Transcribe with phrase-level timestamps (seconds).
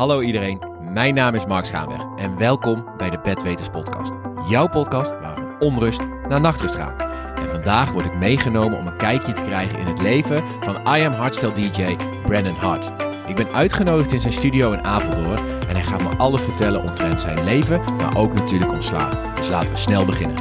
[0.00, 0.58] Hallo iedereen,
[0.92, 4.12] mijn naam is Mark Schaanweg en welkom bij de Bedweters Podcast.
[4.48, 7.00] Jouw podcast waar we onrust naar nachtrust gaan.
[7.34, 11.04] En vandaag word ik meegenomen om een kijkje te krijgen in het leven van I
[11.04, 12.86] Am Hardstyle DJ Brandon Hart.
[13.26, 17.20] Ik ben uitgenodigd in zijn studio in Apeldoorn en hij gaat me alles vertellen omtrent
[17.20, 19.36] zijn leven, maar ook natuurlijk om slaap.
[19.36, 20.36] Dus laten we snel beginnen.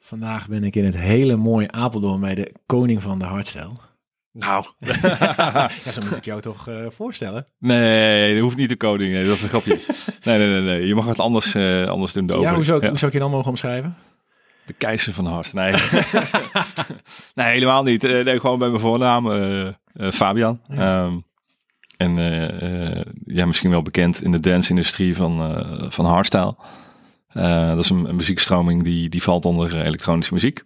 [0.00, 3.85] Vandaag ben ik in het hele mooie Apeldoorn bij de koning van de hardstyle.
[4.38, 4.64] Nou.
[5.84, 7.46] ja, zo moet ik jou toch uh, voorstellen?
[7.58, 9.12] Nee, dat hoeft niet de koning.
[9.12, 9.80] Nee, dat is een grapje.
[10.24, 10.86] nee, nee, nee, nee.
[10.86, 12.26] Je mag wat anders, uh, anders doen.
[12.26, 12.88] Ja, hoe zou, ik, ja.
[12.88, 13.96] hoe zou ik je dan mogen omschrijven?
[14.66, 15.52] De keizer van Hart.
[15.52, 15.72] Nee.
[17.34, 18.04] nee, helemaal niet.
[18.04, 19.24] Uh, nee, gewoon bij mijn voornaam.
[19.94, 20.60] Fabian.
[20.68, 21.04] Ja.
[21.04, 21.24] Um,
[21.96, 22.14] en
[23.26, 26.56] ja, misschien wel bekend in de dance-industrie van, van hardstyle.
[27.32, 30.64] dat is een, een, muziekstroming die, die valt onder elektronische muziek.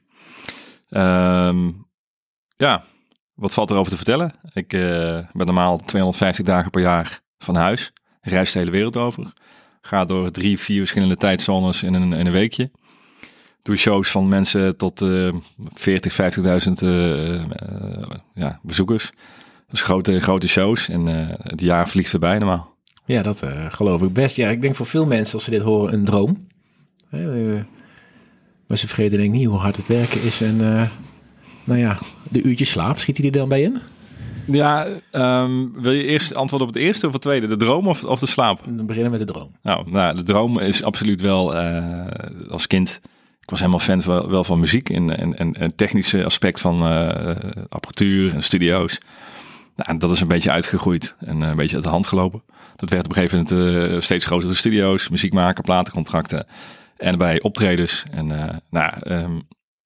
[0.90, 1.86] Um,
[2.56, 2.84] ja,
[3.40, 4.32] wat valt erover te vertellen?
[4.52, 4.80] Ik uh,
[5.32, 7.92] ben normaal 250 dagen per jaar van huis.
[8.20, 9.32] Reis de hele wereld over.
[9.80, 12.70] Ga door drie, vier verschillende tijdzones in een, in een weekje.
[13.62, 15.34] Doe shows van mensen tot uh,
[15.74, 17.42] 40, 50.000 uh,
[18.34, 19.10] ja, bezoekers.
[19.68, 20.88] Dus grote, grote shows.
[20.88, 22.76] En uh, het jaar vliegt voorbij normaal.
[23.04, 24.36] Ja, dat geloof ik best.
[24.36, 26.46] Ja, ik denk voor veel mensen als ze dit horen een droom.
[28.66, 30.90] maar ze vergeten denk ik niet hoe hard het werken is en
[31.64, 33.78] nou ja, de uurtjes slaap, schiet hij er dan bij in?
[34.46, 37.46] Ja, um, wil je eerst antwoorden op het eerste of het tweede?
[37.46, 38.60] De droom of, of de slaap?
[38.64, 39.50] Dan beginnen met de droom.
[39.62, 42.06] Nou, nou de droom is absoluut wel uh,
[42.48, 43.00] als kind.
[43.40, 46.92] Ik was helemaal fan van, wel van muziek en, en, en, en technische aspect van
[46.92, 47.30] uh,
[47.68, 49.00] apparatuur en studio's.
[49.76, 52.42] Nou, dat is een beetje uitgegroeid en een beetje uit de hand gelopen.
[52.76, 56.46] Dat werd op een gegeven moment uh, steeds grotere studio's, muziek maken, platencontracten
[56.96, 58.02] en bij optredens.
[58.10, 58.26] En
[58.70, 59.42] nou, um,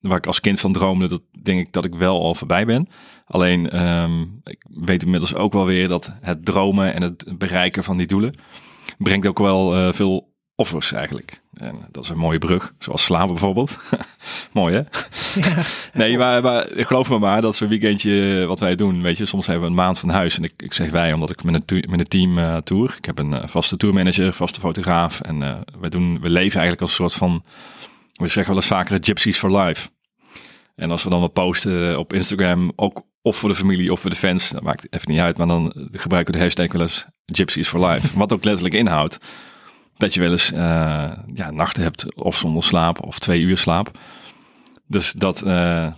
[0.08, 2.88] waar ik als kind van droomde, dat denk ik dat ik wel al voorbij ben.
[3.26, 7.96] Alleen, um, ik weet inmiddels ook wel weer dat het dromen en het bereiken van
[7.96, 8.34] die doelen
[8.98, 11.42] brengt ook wel uh, veel offers eigenlijk.
[11.54, 13.78] En dat is een mooie brug, zoals slapen bijvoorbeeld.
[14.52, 14.80] Mooi hè?
[15.40, 15.62] Ja.
[16.00, 19.46] nee, maar, maar geloof me maar, dat zo'n weekendje wat wij doen, weet je, soms
[19.46, 20.36] hebben we een maand van huis.
[20.36, 22.94] En ik, ik zeg wij, omdat ik met een, met een team uh, tour.
[22.98, 25.20] Ik heb een uh, vaste tourmanager, vaste fotograaf.
[25.20, 27.44] En wij doen, we leven eigenlijk als een soort van,
[28.12, 29.88] we zeggen wel eens vaker, gypsies for life.
[30.74, 34.10] En als we dan wat posten op Instagram, ook of voor de familie of voor
[34.10, 37.06] de fans, dat maakt even niet uit, maar dan gebruiken we de hashtag wel eens
[37.26, 38.08] Gypsies for Life.
[38.18, 39.18] wat ook letterlijk inhoudt
[39.96, 40.58] dat je wel eens uh,
[41.34, 43.98] ja, nachten hebt of zonder slaap of twee uur slaap.
[44.86, 45.92] Dus dat uh,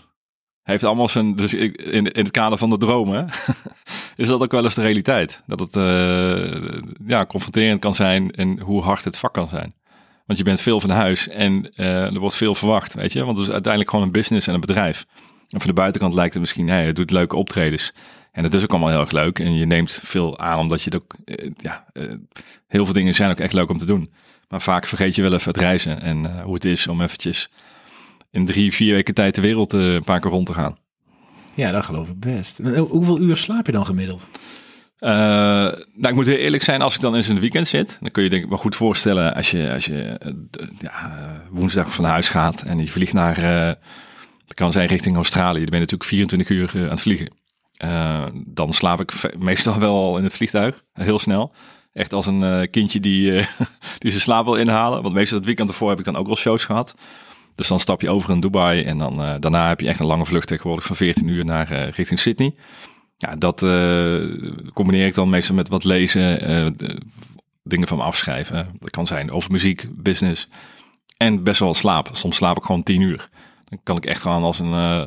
[0.62, 1.74] heeft allemaal zijn, dus in,
[2.12, 3.30] in het kader van de dromen,
[4.16, 5.42] is dat ook wel eens de realiteit.
[5.46, 9.74] Dat het uh, ja, confronterend kan zijn en hoe hard het vak kan zijn.
[10.26, 13.24] Want je bent veel van huis en uh, er wordt veel verwacht, weet je.
[13.24, 15.06] Want het is uiteindelijk gewoon een business en een bedrijf.
[15.48, 17.92] En van de buitenkant lijkt het misschien, hey, je doet leuke optredens.
[18.32, 19.38] En dat is ook allemaal heel erg leuk.
[19.38, 22.12] En je neemt veel aan, omdat je het ook, uh, ja, uh,
[22.66, 24.12] heel veel dingen zijn ook echt leuk om te doen.
[24.48, 27.50] Maar vaak vergeet je wel even het reizen en hoe het is om eventjes
[28.30, 30.76] in drie, vier weken tijd de wereld een paar keer rond te gaan.
[31.54, 32.58] Ja, dat geloof ik best.
[32.88, 34.26] Hoeveel uur slaap je dan gemiddeld?
[35.00, 38.10] Uh, nou, ik moet heel eerlijk zijn, als ik dan in een weekend zit, dan
[38.10, 42.04] kun je denk ik wel goed voorstellen als je, als je uh, ja, woensdag van
[42.04, 43.76] huis gaat en je vliegt naar,
[44.54, 47.32] kan zijn richting Australië, dan ben je natuurlijk 24 uur aan het vliegen.
[48.46, 51.54] dan slaap ik meestal wel in het vliegtuig, heel snel.
[51.92, 53.30] Echt als een kindje die,
[53.98, 56.36] die zijn slaap wil inhalen, want meestal het weekend ervoor heb ik dan ook al
[56.36, 56.94] shows gehad.
[57.54, 60.26] Dus dan stap je over in Dubai en dan, daarna heb je echt een lange
[60.26, 62.54] vlucht tegenwoordig van 14 uur naar richting Sydney.
[63.18, 64.24] Ja, dat uh,
[64.72, 66.90] combineer ik dan meestal met wat lezen, uh,
[67.62, 68.76] dingen van me afschrijven.
[68.78, 70.48] Dat kan zijn over muziek, business
[71.16, 72.08] en best wel slaap.
[72.12, 73.28] Soms slaap ik gewoon tien uur.
[73.64, 75.02] Dan kan ik echt gewoon als een, uh,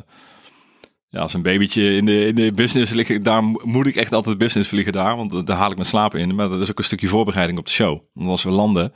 [1.08, 3.22] ja, als een babytje in de, in de business liggen.
[3.22, 6.34] Daar moet ik echt altijd business vliegen daar, want daar haal ik mijn slaap in.
[6.34, 8.00] Maar dat is ook een stukje voorbereiding op de show.
[8.12, 8.92] Want als we landen,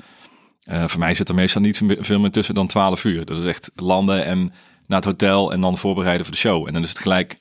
[0.64, 3.24] voor mij zit er meestal niet veel meer tussen dan 12 uur.
[3.24, 4.52] Dat is echt landen en
[4.86, 6.66] naar het hotel en dan voorbereiden voor de show.
[6.66, 7.38] En dan is het gelijk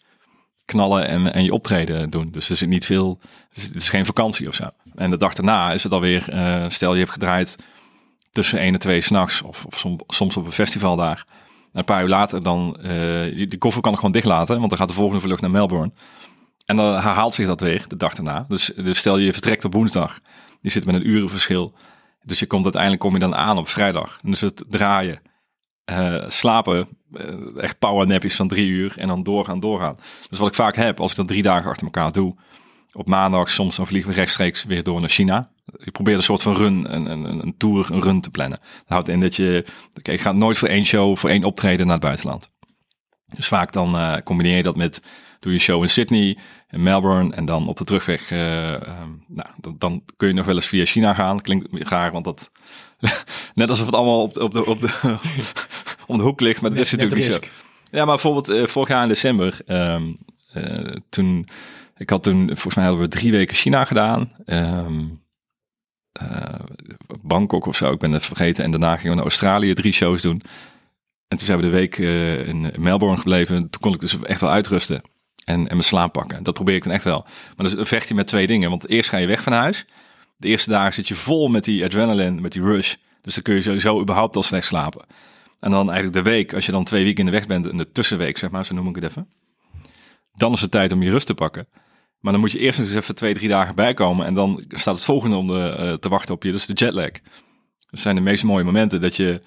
[0.66, 2.32] knallen en, en je optreden doen.
[2.32, 3.20] Dus er zit niet veel,
[3.54, 4.70] het is geen vakantie of zo.
[4.96, 7.56] En de dag daarna is het alweer, uh, stel je hebt gedraaid
[8.32, 11.26] tussen 1 en 2 s'nachts of, of soms op een festival daar.
[11.74, 12.84] En een paar uur later dan, uh,
[13.50, 15.92] de koffer kan ik gewoon dicht laten, want dan gaat de volgende vlucht naar Melbourne.
[16.66, 18.46] En dan herhaalt zich dat weer de dag daarna.
[18.48, 20.20] Dus, dus stel je vertrekt op woensdag,
[20.62, 21.74] die zit met een urenverschil.
[22.24, 24.20] Dus je komt uiteindelijk kom je dan aan op vrijdag.
[24.24, 25.22] En dus het draaien,
[25.92, 29.98] uh, slapen, uh, echt powernapjes van drie uur en dan doorgaan, doorgaan.
[30.30, 32.36] Dus wat ik vaak heb, als ik dat drie dagen achter elkaar doe,
[32.92, 35.52] op maandag soms dan vliegen we rechtstreeks weer door naar China.
[35.78, 38.60] Ik probeer een soort van run, een, een, een tour, een run te plannen.
[38.60, 39.66] Dat houdt in dat je,
[39.98, 42.52] okay, je gaat nooit voor één show, voor één optreden naar het buitenland.
[43.26, 45.04] Dus vaak dan uh, combineer je dat met,
[45.40, 46.38] doe je show in Sydney,
[46.70, 50.56] in Melbourne en dan op de terugweg, um, nou, dan, dan, kun je nog wel
[50.56, 51.42] eens via China gaan.
[51.42, 52.52] Klinkt raar, want dat,
[53.56, 55.18] net alsof het allemaal op de, op de, op de,
[56.08, 57.40] om de hoek ligt, maar dat is natuurlijk niet zo.
[57.92, 60.18] Ja, maar bijvoorbeeld uh, vorig jaar in december, um,
[61.10, 61.48] toen,
[61.98, 64.32] ik had toen, volgens mij hadden we drie weken China gedaan.
[64.46, 65.22] Um,
[67.22, 68.64] Bangkok of zo, ik ben het vergeten.
[68.64, 70.42] En daarna gingen we naar Australië drie shows doen.
[71.28, 73.70] En toen zijn we de week uh, in Melbourne gebleven.
[73.70, 75.02] Toen kon ik dus echt wel uitrusten
[75.46, 76.44] en, en mijn slaap pakken.
[76.44, 77.26] Dat probeer ik dan echt wel.
[77.56, 78.70] Maar dan vecht je met twee dingen.
[78.70, 79.86] Want eerst ga je weg van huis.
[80.44, 82.96] De eerste dagen zit je vol met die adrenaline, met die rush.
[83.22, 85.06] Dus dan kun je sowieso überhaupt al slecht slapen.
[85.60, 87.78] En dan eigenlijk de week, als je dan twee weken in de weg bent, in
[87.78, 89.30] de tussenweek zeg maar, zo noem ik het even.
[90.34, 91.68] Dan is het tijd om je rust te pakken.
[92.20, 94.26] Maar dan moet je eerst nog eens even twee, drie dagen bijkomen.
[94.26, 96.52] En dan staat het volgende om de, uh, te wachten op je.
[96.52, 97.12] Dus de jetlag.
[97.90, 99.42] Dat zijn de meest mooie momenten dat je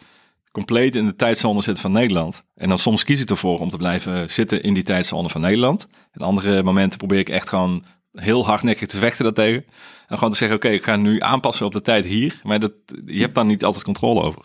[0.53, 2.45] compleet in de tijdzone zit van Nederland.
[2.55, 5.89] En dan soms kies ik ervoor om te blijven zitten in die tijdzone van Nederland.
[6.13, 7.85] En andere momenten probeer ik echt gewoon
[8.17, 9.65] heel hardnekkig te vechten daartegen.
[10.09, 12.41] En gewoon te zeggen, oké, ik ga nu aanpassen op de tijd hier.
[12.43, 12.73] Maar dat,
[13.07, 14.43] je hebt daar niet altijd controle over.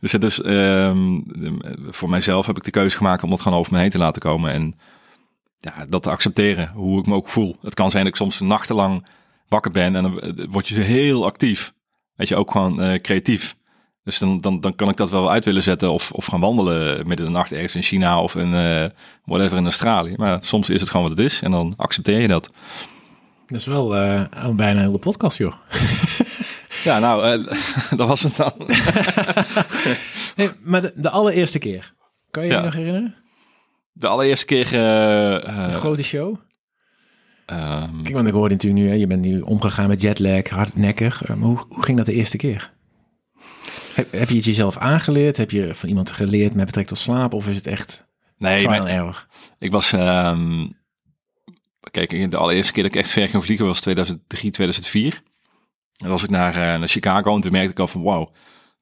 [0.00, 1.24] Dus het is, um,
[1.88, 4.22] voor mijzelf heb ik de keuze gemaakt om dat gewoon over me heen te laten
[4.22, 4.52] komen.
[4.52, 4.78] En
[5.58, 7.56] ja, dat te accepteren, hoe ik me ook voel.
[7.62, 9.06] Het kan zijn dat ik soms nachtenlang
[9.48, 11.72] wakker ben en dan word je heel actief.
[12.14, 13.56] Weet je, ook gewoon uh, creatief.
[14.06, 17.06] Dus dan, dan, dan kan ik dat wel uit willen zetten of, of gaan wandelen
[17.06, 18.84] midden in de nacht ergens in China of in uh,
[19.24, 20.14] whatever in Australië.
[20.16, 22.50] Maar soms is het gewoon wat het is en dan accepteer je dat.
[23.46, 24.24] Dat is wel uh,
[24.54, 25.54] bijna een hele podcast, joh.
[26.84, 27.52] ja, nou, uh,
[27.98, 28.52] dat was het dan.
[30.36, 31.94] nee, maar de, de, allereerste keer,
[32.30, 32.56] kan je ja.
[32.56, 33.14] je nog herinneren?
[33.92, 34.74] De allereerste keer...
[34.74, 36.28] een grote show?
[37.46, 41.28] Um, Kijk, want ik hoorde natuurlijk nu, hè, je bent nu omgegaan met jetlag, hardnekkig.
[41.28, 42.74] maar hoe, hoe ging dat de eerste keer?
[43.96, 45.36] Heb, heb, je het jezelf aangeleerd?
[45.36, 47.32] Heb je van iemand geleerd met betrekking tot slaap?
[47.32, 48.06] Of is het echt
[48.38, 49.28] nee, erg?
[49.58, 49.92] Ik was...
[49.92, 50.76] Um,
[51.90, 55.22] kijk, de allereerste keer dat ik echt ver ging vliegen was 2003, 2004.
[55.96, 58.34] En was ik naar, uh, naar Chicago en toen merkte ik al van wow,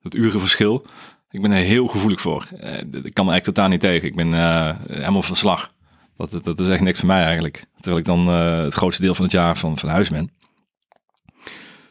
[0.03, 0.87] dat urenverschil.
[1.31, 2.49] Ik ben er heel gevoelig voor.
[2.53, 4.09] Uh, ik kan er eigenlijk totaal niet tegen.
[4.09, 5.73] Ik ben uh, helemaal van slag.
[6.17, 7.65] Dat, dat, dat, is echt niks voor mij eigenlijk.
[7.75, 10.31] Terwijl ik dan het grootste deel van het jaar van, van huis ben.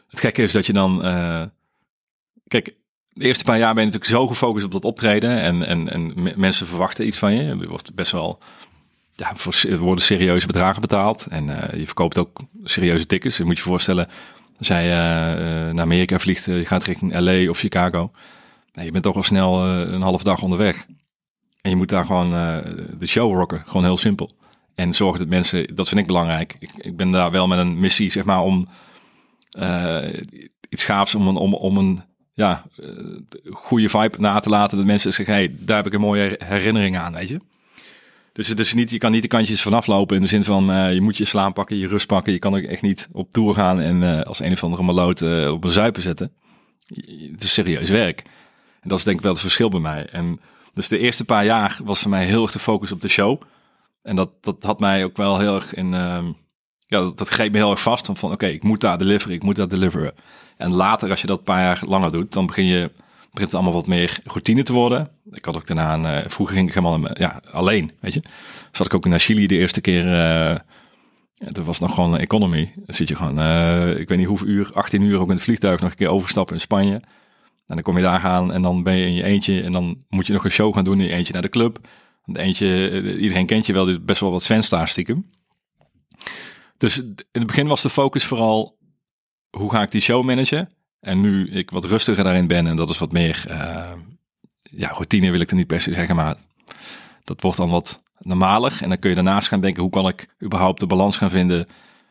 [0.08, 1.00] Het gekke is dat je dan...
[2.46, 2.74] kijk,
[3.14, 5.40] de eerste paar jaar ben je natuurlijk zo gefocust op dat optreden.
[5.40, 7.42] En, en, en mensen verwachten iets van je.
[7.42, 8.38] Je wordt best wel.
[9.16, 11.26] Ja, voor, worden serieuze bedragen betaald.
[11.30, 13.36] En uh, je verkoopt ook serieuze tickets.
[13.36, 14.08] Je moet je voorstellen,
[14.58, 18.10] als jij uh, naar Amerika vliegt, je gaat richting LA of Chicago.
[18.72, 20.86] Nee, je bent toch al snel een half dag onderweg.
[21.60, 22.30] En je moet daar gewoon
[22.98, 23.62] de show rocken.
[23.66, 24.30] Gewoon heel simpel.
[24.74, 26.56] En zorgen dat mensen, dat vind ik belangrijk.
[26.58, 28.68] Ik, ik ben daar wel met een missie, zeg maar, om
[30.68, 32.02] iets gaafs, om een, om, om een
[32.34, 32.88] ja, uh,
[33.50, 34.76] goede vibe na te laten.
[34.76, 37.40] Dat mensen zeggen, hey, daar heb ik een mooie herinnering aan, weet je.
[38.32, 40.70] Dus het is niet, je kan niet de kantjes vanaf lopen in de zin van
[40.70, 42.32] uh, je moet je slaap pakken, je rust pakken.
[42.32, 45.22] Je kan ook echt niet op tour gaan en uh, als een of andere maloot
[45.50, 46.32] op een zuipen zetten.
[47.32, 48.22] Het is serieus werk.
[48.80, 50.06] En dat is denk ik wel het verschil bij mij.
[50.06, 50.40] En
[50.74, 53.42] dus de eerste paar jaar was voor mij heel erg de focus op de show.
[54.02, 56.32] En dat, dat had mij ook wel heel erg in, ehm,
[56.86, 58.08] ja, dat, greep me heel erg vast.
[58.12, 60.14] Van, oké, ik moet daar deliveren, ik moet dat deliveren.
[60.56, 62.90] En later, als je dat een paar jaar langer doet, dan begin je,
[63.30, 65.10] begint het allemaal wat meer routine te worden.
[65.30, 68.22] Ik had ook daarna, een, uh, vroeger ging ik helemaal ja, alleen, weet je.
[68.72, 70.06] Zat ik ook naar Chili de eerste keer.
[70.06, 70.56] Uh,
[71.52, 72.72] dat was nog gewoon economy.
[72.76, 73.38] Dan zit je gewoon,
[73.96, 76.54] ik weet niet hoeveel uur, 18 uur ook in het vliegtuig nog een keer overstappen
[76.54, 77.00] in Spanje.
[77.66, 80.04] En dan kom je daar gaan en dan ben je in je eentje en dan
[80.08, 81.78] moet je nog een show gaan doen in je eentje naar de club.
[82.24, 85.30] De eentje, iedereen kent je wel, best wel wat daar stiekem.
[86.84, 88.78] Dus in het begin was de focus vooral
[89.50, 90.68] hoe ga ik die show managen?
[91.00, 93.92] En nu ik wat rustiger daarin ben en dat is wat meer, uh,
[94.62, 96.36] ja, routine wil ik er niet per se zeggen, maar
[97.24, 98.78] dat wordt dan wat normaler.
[98.80, 101.66] En dan kun je daarnaast gaan denken, hoe kan ik überhaupt de balans gaan vinden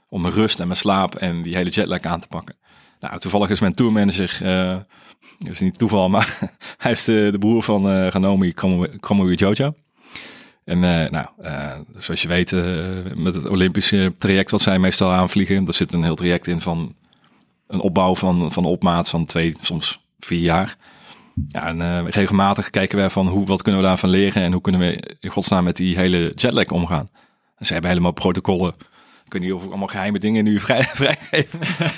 [0.10, 2.56] om mijn rust en mijn slaap en die hele jetlag aan te pakken.
[3.00, 6.40] Nou, toevallig is mijn tourmanager, uh, is niet toeval, maar
[6.78, 8.54] hij is de, de broer van uh, Ganomi
[9.00, 9.74] Kromowi Jojo.
[10.66, 12.64] En uh, nou, uh, zoals je weet, uh,
[13.16, 16.96] met het Olympische traject wat zij meestal aanvliegen, daar zit een heel traject in van
[17.68, 20.78] een opbouw van, van opmaat van twee, soms vier jaar.
[21.48, 24.82] Ja, en regelmatig kijken wij van hoe, wat kunnen we daarvan leren en hoe kunnen
[24.82, 27.10] we in godsnaam met die hele jetlag omgaan.
[27.58, 28.76] En ze hebben helemaal protocollen.
[29.34, 30.88] Ik weet niet of ik allemaal geheime dingen nu vrij,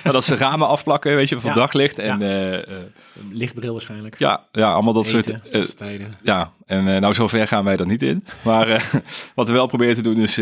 [0.03, 1.55] maar dat ze ramen afplakken, weet je, van ja.
[1.55, 1.99] daglicht.
[1.99, 2.27] En, ja.
[2.27, 2.83] Uh, uh,
[3.31, 4.19] Lichtbril waarschijnlijk.
[4.19, 6.01] Ja, ja allemaal dat Eten, soort...
[6.23, 8.25] ja, en nou zover gaan wij er niet in.
[8.43, 8.89] Maar
[9.35, 10.35] wat we wel proberen te doen is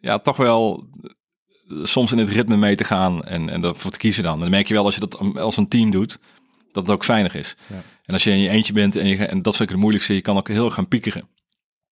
[0.00, 0.88] ja, toch wel
[1.82, 4.34] soms in het ritme mee te gaan en, en ervoor te kiezen dan.
[4.34, 6.18] En dan merk je wel als je dat als een team doet,
[6.72, 7.56] dat het ook veilig is.
[7.66, 7.82] Ja.
[8.04, 10.14] En als je in je eentje bent en, je, en dat vind ik het moeilijkste,
[10.14, 11.28] je kan ook heel gaan piekeren.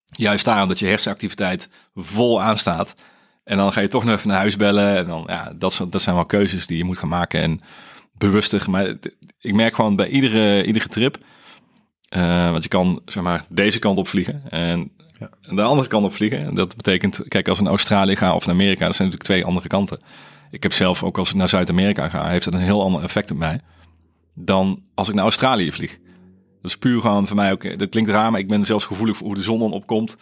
[0.05, 2.95] Juist daarom dat je hersenactiviteit vol aanstaat.
[3.43, 4.97] En dan ga je toch nog even naar huis bellen.
[4.97, 7.41] En dan, ja, dat, zijn- dat zijn wel keuzes die je moet gaan maken.
[7.41, 7.61] En
[8.17, 8.67] bewustig.
[8.67, 8.95] Maar
[9.39, 11.17] ik merk gewoon bij iedere, iedere trip.
[12.09, 14.41] eh, want je kan, zeg maar, deze kant op vliegen.
[14.49, 15.29] En Ja.
[15.55, 16.39] de andere kant op vliegen.
[16.45, 19.23] En Dat betekent, kijk, als ik naar Australië ga of naar Amerika, dat zijn natuurlijk
[19.23, 19.99] twee andere kanten.
[20.51, 23.31] Ik heb zelf ook als ik naar Zuid-Amerika ga, heeft dat een heel ander effect
[23.31, 23.59] op mij.
[24.35, 25.97] Dan als ik naar Australië vlieg.
[26.61, 29.17] Dat is puur gewoon voor mij ook, dat klinkt raar, maar ik ben zelfs gevoelig
[29.17, 30.17] voor hoe de zon dan opkomt.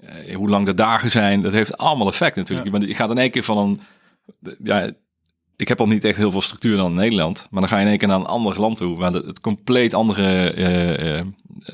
[0.00, 2.70] Eh, hoe lang de dagen zijn, dat heeft allemaal effect natuurlijk.
[2.70, 2.78] Ja.
[2.78, 3.80] Je, je gaat in één keer van een,
[4.62, 4.92] ja,
[5.56, 7.82] ik heb al niet echt heel veel structuur dan in Nederland, maar dan ga je
[7.82, 11.24] in één keer naar een ander land toe, waar het, het compleet andere eh,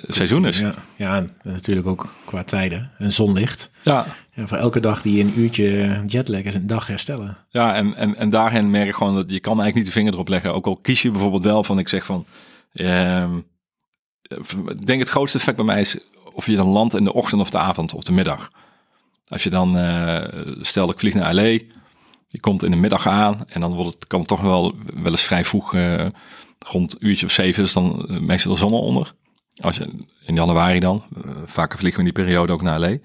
[0.09, 0.59] seizoen is.
[0.59, 2.91] Ja, ja, en natuurlijk ook qua tijden.
[2.99, 3.71] En zonlicht.
[3.83, 7.37] Ja, Ja, voor elke dag die je een uurtje jetlag is een dag herstellen.
[7.49, 10.13] ja en, en, en daarin merk ik gewoon dat je kan eigenlijk niet de vinger
[10.13, 10.55] erop leggen.
[10.55, 12.27] Ook al kies je bijvoorbeeld wel van, ik zeg van,
[12.73, 13.37] ehm,
[14.69, 15.99] ik denk het grootste effect bij mij is
[16.33, 18.51] of je dan landt in de ochtend of de avond of de middag.
[19.29, 21.59] Als je dan, eh, stel ik vlieg naar LA,
[22.29, 25.11] je komt in de middag aan en dan wordt het, kan het toch wel, wel
[25.11, 26.07] eens vrij vroeg, eh,
[26.59, 29.15] rond een uurtje of zeven is dan eh, meestal de zon onder.
[29.57, 31.05] Als je, in januari dan,
[31.45, 32.87] vaker vliegen we in die periode ook naar LA.
[32.87, 33.01] En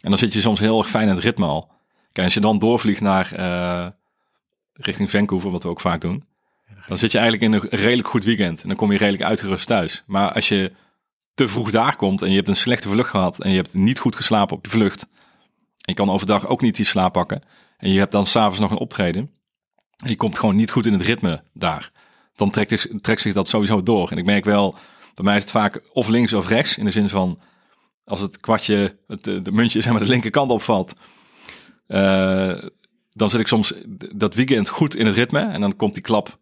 [0.00, 1.70] dan zit je soms heel erg fijn in het ritme al.
[2.12, 3.32] Kijk, als je dan doorvliegt naar
[4.72, 6.24] richting Vancouver, wat we ook vaak doen,
[6.86, 8.62] dan zit je eigenlijk in een redelijk goed weekend.
[8.62, 10.02] En dan kom je redelijk uitgerust thuis.
[10.06, 10.72] Maar als je
[11.34, 13.98] te vroeg daar komt en je hebt een slechte vlucht gehad en je hebt niet
[13.98, 17.42] goed geslapen op je vlucht, en je kan overdag ook niet die slaap pakken,
[17.76, 19.30] en je hebt dan s'avonds nog een optreden,
[19.96, 21.90] en je komt gewoon niet goed in het ritme daar,
[22.34, 24.10] dan trekt, is- trekt zich dat sowieso door.
[24.10, 24.78] En ik merk wel,
[25.14, 27.40] bij mij is het vaak of links of rechts, in de zin van,
[28.04, 30.94] als het kwartje, het, de, de muntje zeg maar de linkerkant opvalt,
[31.86, 32.62] eh,
[33.12, 33.72] dan zit ik soms
[34.14, 36.38] dat weekend goed in het ritme en dan komt die klap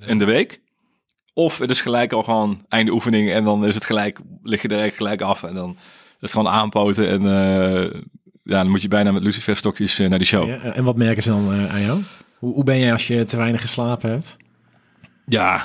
[0.00, 0.62] in de week.
[1.38, 4.68] Of het is gelijk al gewoon einde oefening en dan is het gelijk, lig je
[4.68, 8.00] er echt gelijk af en dan is het gewoon aanpoten en eh,
[8.42, 10.48] ja, dan moet je bijna met luciferstokjes eh, naar die show.
[10.48, 10.54] Ja.
[10.62, 12.02] Ja, en wat merken ze dan eh, aan jou?
[12.38, 14.36] Hoe, hoe ben jij als je te weinig geslapen hebt?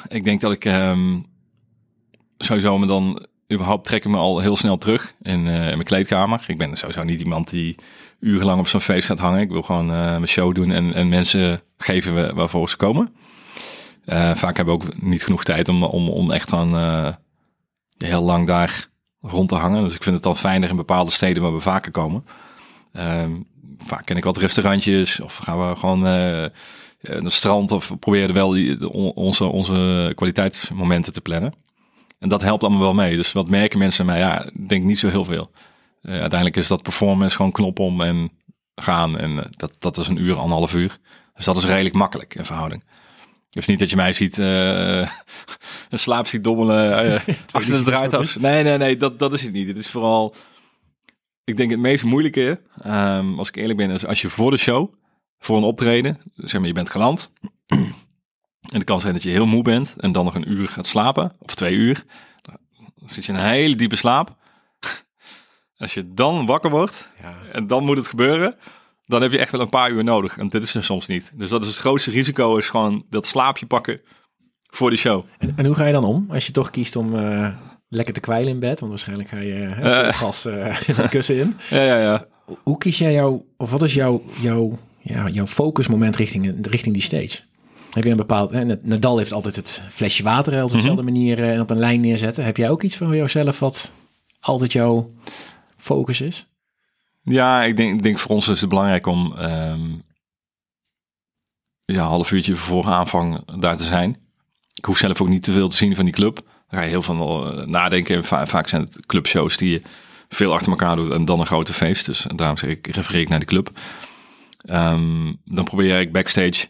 [0.08, 1.20] ik denk dat ik ehm,
[2.38, 6.44] sowieso me dan überhaupt trek ik me al heel snel terug in, in mijn kleedkamer.
[6.48, 7.76] Ik ben sowieso niet iemand die
[8.20, 9.42] urenlang op zo'n feest gaat hangen.
[9.42, 13.14] Ik wil gewoon mijn show doen en, en mensen geven we- waarvoor ze komen.
[14.06, 17.08] Eh, vaak hebben we ook niet genoeg tijd om, om, om echt dan eh,
[17.98, 18.88] heel lang daar
[19.22, 19.84] rond te hangen.
[19.84, 22.26] Dus ik vind het dan fijner in bepaalde steden waar we vaker komen.
[22.94, 23.32] Ehm,
[23.78, 26.52] vaak ken ik wat restaurantjes of gaan we gewoon eh, naar
[27.02, 28.50] het strand of proberen wel
[29.14, 31.54] onze, onze kwaliteitsmomenten te plannen.
[32.20, 33.16] En dat helpt allemaal wel mee.
[33.16, 34.20] Dus wat merken mensen mij?
[34.20, 35.52] Ja, ik denk niet zo heel veel.
[36.02, 38.32] Uiteindelijk is dat performance gewoon knop om en
[38.76, 39.18] gaan.
[39.18, 41.00] En dat, dat is een uur, anderhalf uur.
[41.36, 42.84] Dus dat is redelijk makkelijk in verhouding.
[43.52, 44.46] Dus niet dat je mij ziet uh,
[45.90, 48.36] een slaap ziet dommelen uh, achter de draaitas.
[48.36, 49.68] Nee, nee, nee, dat, dat is het niet.
[49.68, 50.36] Het is vooral,
[51.44, 54.58] ik denk het meest moeilijke, um, als ik eerlijk ben, is als je voor de
[54.58, 54.94] show,
[55.40, 57.32] voor een optreden, zeg maar je bent geland.
[57.68, 60.88] en het kan zijn dat je heel moe bent en dan nog een uur gaat
[60.88, 62.04] slapen, of twee uur.
[62.96, 64.36] Dan zit je in een hele diepe slaap.
[65.78, 67.38] Als je dan wakker wordt ja.
[67.52, 68.56] en dan moet het gebeuren,
[69.12, 70.38] dan heb je echt wel een paar uur nodig.
[70.38, 71.32] En dit is er soms niet.
[71.34, 74.02] Dus dat is het grootste risico, is gewoon dat slaapje pakken
[74.70, 75.26] voor de show.
[75.38, 77.48] En, en hoe ga je dan om als je toch kiest om uh,
[77.88, 78.80] lekker te kwijlen in bed?
[78.80, 81.56] Want waarschijnlijk ga je uh, gas uh, het kussen in.
[81.70, 82.28] Ja, ja, ja.
[82.64, 87.04] Hoe kies jij jouw, of wat is jouw, jouw, ja, jouw focusmoment richting, richting die
[87.04, 87.40] stage?
[87.92, 91.18] Heb je een bepaald, hè, Nadal heeft altijd het flesje water op dezelfde mm -hmm.
[91.18, 92.44] manier en op een lijn neerzetten.
[92.44, 93.92] Heb jij ook iets voor jouzelf wat
[94.40, 95.10] altijd jouw
[95.78, 96.51] focus is?
[97.24, 100.04] Ja, ik denk, denk voor ons is het belangrijk om um,
[101.86, 104.18] ja, een half uurtje voor aanvang daar te zijn.
[104.74, 106.36] Ik hoef zelf ook niet te veel te zien van die club.
[106.36, 108.24] Daar ga je heel van uh, nadenken.
[108.24, 109.82] Va vaak zijn het clubshows die je
[110.30, 112.06] veel achter elkaar doet en dan een grote feest.
[112.06, 113.80] Dus daarom zeg ik, refereer ik naar die club.
[114.66, 116.68] Um, dan probeer ik backstage.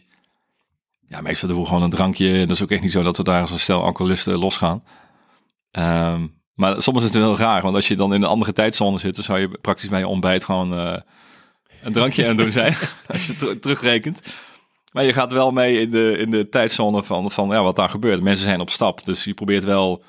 [1.08, 2.46] Ja, meestal doen we gewoon een drankje.
[2.46, 4.84] Dat is ook echt niet zo dat we daar als een stel alcoholisten losgaan.
[5.70, 8.98] Um, maar soms is het wel raar, want als je dan in een andere tijdzone
[8.98, 10.96] zit, dan zou je praktisch bij je ontbijt gewoon uh,
[11.82, 12.74] een drankje aan doen zijn,
[13.08, 14.20] als je ter terugrekent.
[14.92, 17.88] Maar je gaat wel mee in de, in de tijdzone van, van ja, wat daar
[17.88, 18.22] gebeurt.
[18.22, 20.04] Mensen zijn op stap, dus je probeert wel...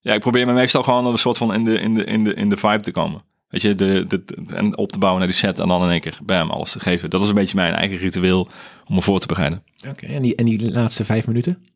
[0.00, 2.34] Ja, ik probeer me meestal gewoon een soort van in de, in de, in de,
[2.34, 3.22] in de vibe te komen.
[3.48, 6.00] Weet je, de, de, en op te bouwen naar die set en dan in één
[6.00, 7.10] keer bam, alles te geven.
[7.10, 8.48] Dat is een beetje mijn eigen ritueel
[8.86, 9.62] om me voor te bereiden.
[9.88, 11.73] Oké, en, die, en die laatste vijf minuten?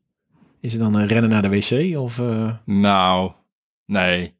[0.61, 2.19] Is het dan uh, rennen naar de wc of...
[2.19, 2.53] Uh...
[2.65, 3.33] Nou,
[3.87, 4.37] nee.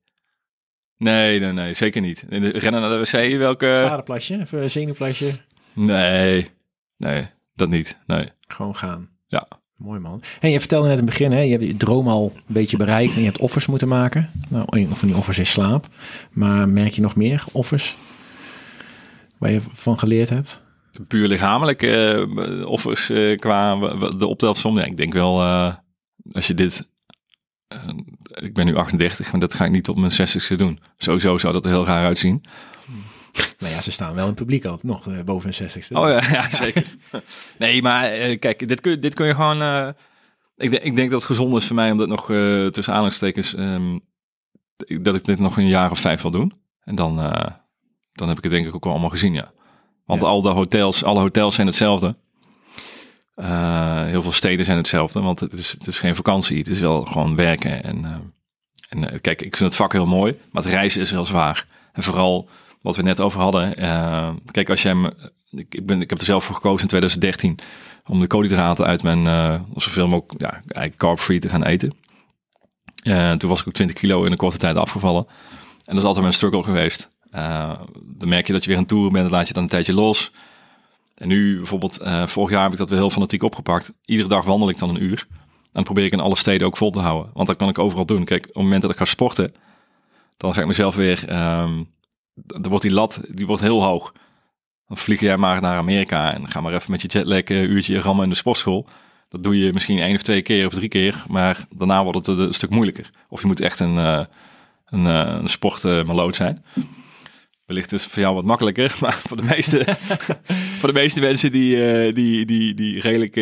[0.97, 2.25] Nee, nee, nee, zeker niet.
[2.29, 3.81] Rennen naar de wc, welke...
[3.87, 5.33] Paardenplasje, even zenuwplasje?
[5.75, 6.51] Nee,
[6.97, 8.29] nee, dat niet, nee.
[8.47, 9.09] Gewoon gaan?
[9.27, 9.49] Ja.
[9.77, 10.23] Mooi man.
[10.41, 12.77] En je vertelde net in het begin, hè, je hebt je droom al een beetje
[12.77, 14.31] bereikt en je hebt offers moeten maken.
[14.49, 15.87] Nou, een van die offers is slaap.
[16.31, 17.97] Maar merk je nog meer offers
[19.39, 20.61] waar je van geleerd hebt?
[21.09, 23.77] Puur lichamelijk uh, offers uh, qua
[24.11, 24.79] de optelsom.
[24.79, 25.43] Ja, ik denk wel,
[26.33, 26.89] als je dit...
[28.29, 30.81] ik ben nu 38, maar dat ga ik niet op mijn 60ste doen.
[30.97, 32.43] Sowieso zou dat er heel raar uitzien.
[33.59, 35.93] Nou ja, ze staan wel in het publiek altijd nog uh, boven een 60ste.
[35.93, 36.85] Oh ja, ja zeker.
[37.59, 39.63] nee, maar uh, kijk, dit kun, dit kun je gewoon...
[39.63, 39.89] Uh,
[40.57, 42.27] ik, ik, denk dat het gezond is voor mij om dat nog
[42.73, 43.57] tussen aanhalingstekens...
[43.57, 44.01] Um,
[45.01, 46.53] dat ik dit nog een jaar of vijf wil doen.
[46.85, 47.17] En dan,
[48.13, 49.53] dan heb ik het denk ik ook wel allemaal gezien, ja.
[50.05, 50.27] Want ja.
[50.27, 52.17] al de hotels, alle hotels zijn hetzelfde.
[54.07, 56.59] Heel veel steden zijn hetzelfde, want het is, het is geen vakantie.
[56.59, 57.85] Het is wel gewoon werken.
[57.85, 58.33] En,
[58.89, 61.67] en kijk, ik vind het vak heel mooi, maar het reizen is heel zwaar.
[61.93, 62.49] En vooral
[62.83, 63.75] wat we net over hadden.
[64.51, 65.11] Kijk, als jij hem,
[65.51, 67.59] ik, ben, ik heb er zelf voor gekozen in 2013
[68.07, 69.25] om de koolhydraten uit mijn,
[69.77, 71.93] zoveel mogelijk, ja, eigenlijk carb-free te gaan eten.
[73.39, 75.27] Toen was ik ook 20 kilo in een korte tijd afgevallen.
[75.85, 77.09] En dat is altijd mijn struggle geweest.
[78.03, 79.93] dan merk je dat je weer een tour bent, dan laat je dan een tijdje
[79.93, 80.31] los.
[81.19, 83.93] En nu bijvoorbeeld, vorig jaar heb ik dat weer heel fanatiek opgepakt.
[84.05, 85.27] Iedere dag wandel ik dan een uur.
[85.73, 87.31] Dan probeer ik in alle steden ook vol te houden.
[87.35, 88.25] Want dat kan ik overal doen.
[88.25, 89.55] Kijk, op het moment dat ik ga sporten,
[90.37, 91.23] dan ga ik mezelf weer
[91.61, 91.89] um,
[92.47, 94.13] dan wordt die lat die wordt heel hoog.
[94.87, 98.01] Dan vlieg jij maar naar Amerika en ga maar even met je jetlag een uurtje
[98.01, 98.87] rammen in de sportschool.
[99.29, 102.39] Dat doe je misschien één of twee keer of drie keer, maar daarna wordt het
[102.39, 103.11] een stuk moeilijker.
[103.29, 104.25] Of je moet echt een, uh,
[104.87, 106.65] een, een sportmaloot zijn.
[107.69, 109.97] Wellicht is het voor jou wat makkelijker, maar voor de meeste,
[110.79, 113.35] voor de meeste mensen die, uh, die, die, die redelijk,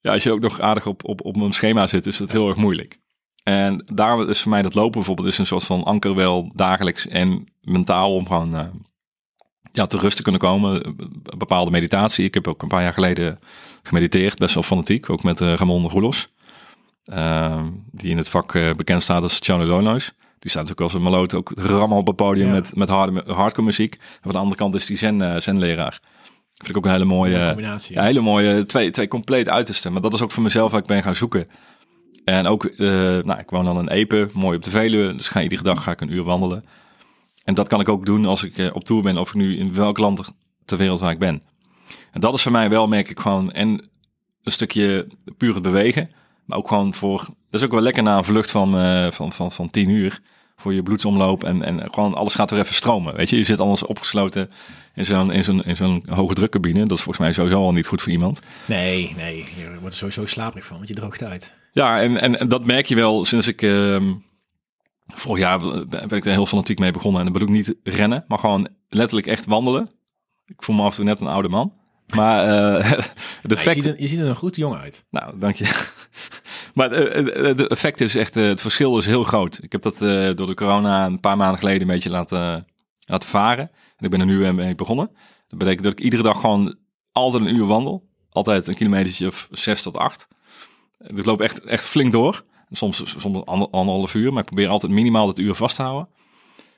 [0.00, 2.48] ja, als je ook nog aardig op, op, op een schema zit, is dat heel
[2.48, 3.00] erg moeilijk.
[3.42, 7.06] En daar is voor mij dat lopen bijvoorbeeld is een soort van anker wel dagelijks
[7.06, 8.66] en mentaal om gewoon uh,
[9.72, 10.96] ja, te rust te kunnen komen.
[11.38, 12.24] Bepaalde meditatie.
[12.24, 13.38] Ik heb ook een paar jaar geleden
[13.82, 16.32] gemediteerd, best wel fanatiek, ook met Ramon Roelos.
[17.04, 20.12] Uh, die in het vak uh, bekend staat als Johnny Lonois.
[20.42, 22.52] Die staat natuurlijk als een maloot ook rammen op het podium ja.
[22.52, 23.94] met, met harde, hardcore muziek.
[23.94, 26.00] En van de andere kant is die zen, zenleraar.
[26.54, 27.94] Vind ik ook een hele mooie, combinatie.
[27.94, 29.92] Ja, hele mooie, twee, twee compleet uitersten.
[29.92, 31.48] Maar dat is ook voor mezelf waar ik ben gaan zoeken.
[32.24, 32.88] En ook, uh,
[33.22, 35.14] nou, ik woon dan in Epe, mooi op de Veluwe.
[35.14, 36.64] Dus ga iedere dag ga ik een uur wandelen.
[37.44, 39.58] En dat kan ik ook doen als ik uh, op tour ben, of ik nu
[39.58, 40.32] in welk land
[40.64, 41.42] ter wereld waar ik ben.
[42.10, 43.68] En dat is voor mij wel, merk ik gewoon, en
[44.42, 46.10] een stukje puur het bewegen.
[46.46, 47.18] Maar ook gewoon voor,
[47.50, 50.20] dat is ook wel lekker na een vlucht van, uh, van, van, van tien uur.
[50.62, 53.16] Voor je bloedsomloop en, en gewoon alles gaat er even stromen.
[53.16, 54.50] Weet je, je zit anders opgesloten
[54.94, 56.86] in zo'n in zo'n in zo'n hoge drukcabine.
[56.86, 58.40] Dat is volgens mij sowieso al niet goed voor iemand.
[58.66, 61.52] Nee, nee, je wordt er sowieso slaperig van, want je droogt uit.
[61.72, 63.62] Ja, en, en, en dat merk je wel sinds ik...
[63.62, 64.12] Uh,
[65.06, 67.18] vorig jaar ben ik er heel fanatiek mee begonnen.
[67.18, 69.90] En dan bedoel ik niet rennen, maar gewoon letterlijk echt wandelen.
[70.46, 71.72] Ik voel me af en toe net een oude man.
[72.16, 72.92] Maar uh,
[73.42, 75.04] de je, ziet er, je ziet er een goed jong uit.
[75.10, 75.90] Nou, dank je.
[76.74, 79.58] maar het effect is echt, het verschil is heel groot.
[79.62, 79.98] Ik heb dat
[80.36, 82.66] door de corona een paar maanden geleden een beetje laten,
[83.04, 83.70] laten varen.
[83.96, 85.10] En ik ben er nu mee begonnen.
[85.48, 86.76] Dat betekent dat ik iedere dag gewoon
[87.12, 88.08] altijd een uur wandel.
[88.30, 90.28] Altijd een kilometertje of zes tot acht.
[90.98, 92.44] Ik loop echt, echt flink door.
[92.70, 96.08] Soms, soms anderhalf uur, maar ik probeer altijd minimaal het uur vast te houden.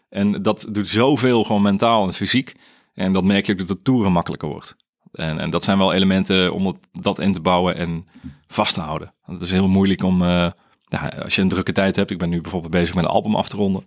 [0.09, 2.55] En dat doet zoveel gewoon mentaal en fysiek.
[2.95, 4.77] En dat merk je ook dat de toeren makkelijker wordt.
[5.15, 8.07] En, en dat zijn wel elementen om dat in te bouwen en
[8.49, 9.13] vast te houden.
[9.25, 10.51] Het is heel moeilijk om, uh,
[10.89, 12.11] ja, als je een drukke tijd hebt.
[12.11, 13.85] Ik ben nu bijvoorbeeld bezig met een album af te ronden.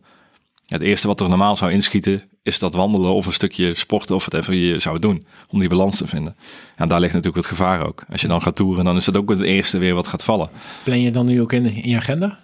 [0.65, 4.25] Het eerste wat er normaal zou inschieten, is dat wandelen of een stukje sporten of
[4.25, 5.25] whatever je zou doen.
[5.49, 6.35] Om die balans te vinden.
[6.75, 8.03] En daar ligt natuurlijk het gevaar ook.
[8.11, 10.49] Als je dan gaat toeren, dan is dat ook het eerste weer wat gaat vallen.
[10.83, 12.39] Plan je dan nu ook in, in je agenda?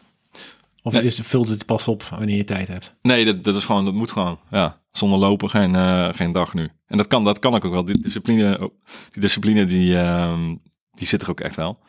[0.81, 2.93] Of is, vult het pas op wanneer je tijd hebt?
[3.01, 4.39] Nee, dat, dat is gewoon, dat moet gewoon.
[4.51, 6.69] Ja, zonder lopen geen, uh, geen dag nu.
[6.87, 7.85] En dat kan, dat kan ook wel.
[7.85, 8.73] Die discipline, oh,
[9.11, 10.49] die, discipline die, uh,
[10.91, 11.79] die zit er ook echt wel.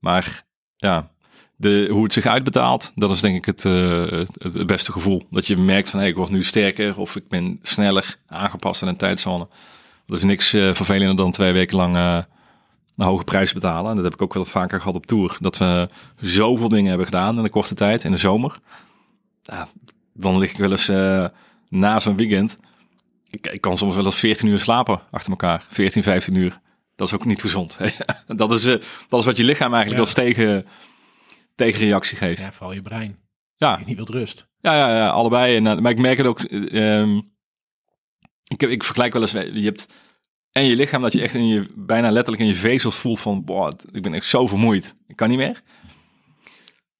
[0.00, 0.44] Maar
[0.76, 1.10] ja,
[1.56, 5.26] de, hoe het zich uitbetaalt, dat is denk ik het, uh, het, het, beste gevoel.
[5.30, 8.88] Dat je merkt van hey, ik word nu sterker of ik ben sneller aangepast aan
[8.88, 9.48] een tijdzone.
[10.06, 11.96] Dat is niks uh, vervelender dan twee weken lang
[12.96, 13.90] een hoge prijs betalen.
[13.90, 15.36] En dat heb ik ook wel vaker gehad op tour.
[15.40, 15.88] Dat we
[16.20, 18.58] zoveel dingen hebben gedaan in de korte tijd, in de zomer.
[19.42, 19.68] Ja,
[20.14, 20.90] dan lig ik wel eens
[21.72, 22.56] na zo'n weekend.
[23.30, 25.66] Ik, ik, kan soms wel eens 14 uur slapen achter elkaar.
[25.70, 26.60] 14, 15 uur.
[26.96, 27.78] Dat is ook niet gezond.
[28.26, 28.62] dat, is,
[29.08, 30.66] dat is wat je lichaam eigenlijk wel tegen
[31.54, 32.40] tegenreactie geeft.
[32.40, 33.18] Ja, vooral je brein.
[33.56, 33.76] Ja.
[33.78, 34.46] Je niet wilt rust.
[34.60, 35.56] Ja, ja, ja allebei.
[35.56, 36.40] En, uh, maar ik merk het ook.
[36.50, 37.22] Um,
[38.48, 39.32] ik, ik vergelijk wel eens.
[39.32, 39.86] Je hebt
[40.52, 43.44] en je lichaam dat je echt in je bijna letterlijk in je vezels voelt van,
[43.44, 44.94] boah, ik ben echt zo vermoeid.
[45.06, 45.62] Ik kan niet meer.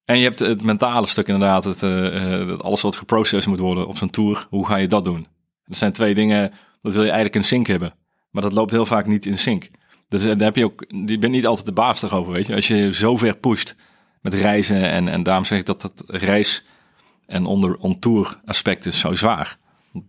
[0.05, 3.87] En je hebt het mentale stuk inderdaad, het, uh, dat alles wat geprocessed moet worden
[3.87, 4.47] op zo'n tour.
[4.49, 5.27] Hoe ga je dat doen?
[5.65, 7.93] Er zijn twee dingen, dat wil je eigenlijk in sync hebben.
[8.29, 9.69] Maar dat loopt heel vaak niet in sync.
[10.09, 12.55] Dus daar heb je ook, je bent niet altijd de baas erover, weet je.
[12.55, 13.75] Als je zo ver pusht
[14.21, 16.63] met reizen en, en daarom zeg ik dat dat reis
[17.25, 19.57] en onder on-tour aspect is zo zwaar.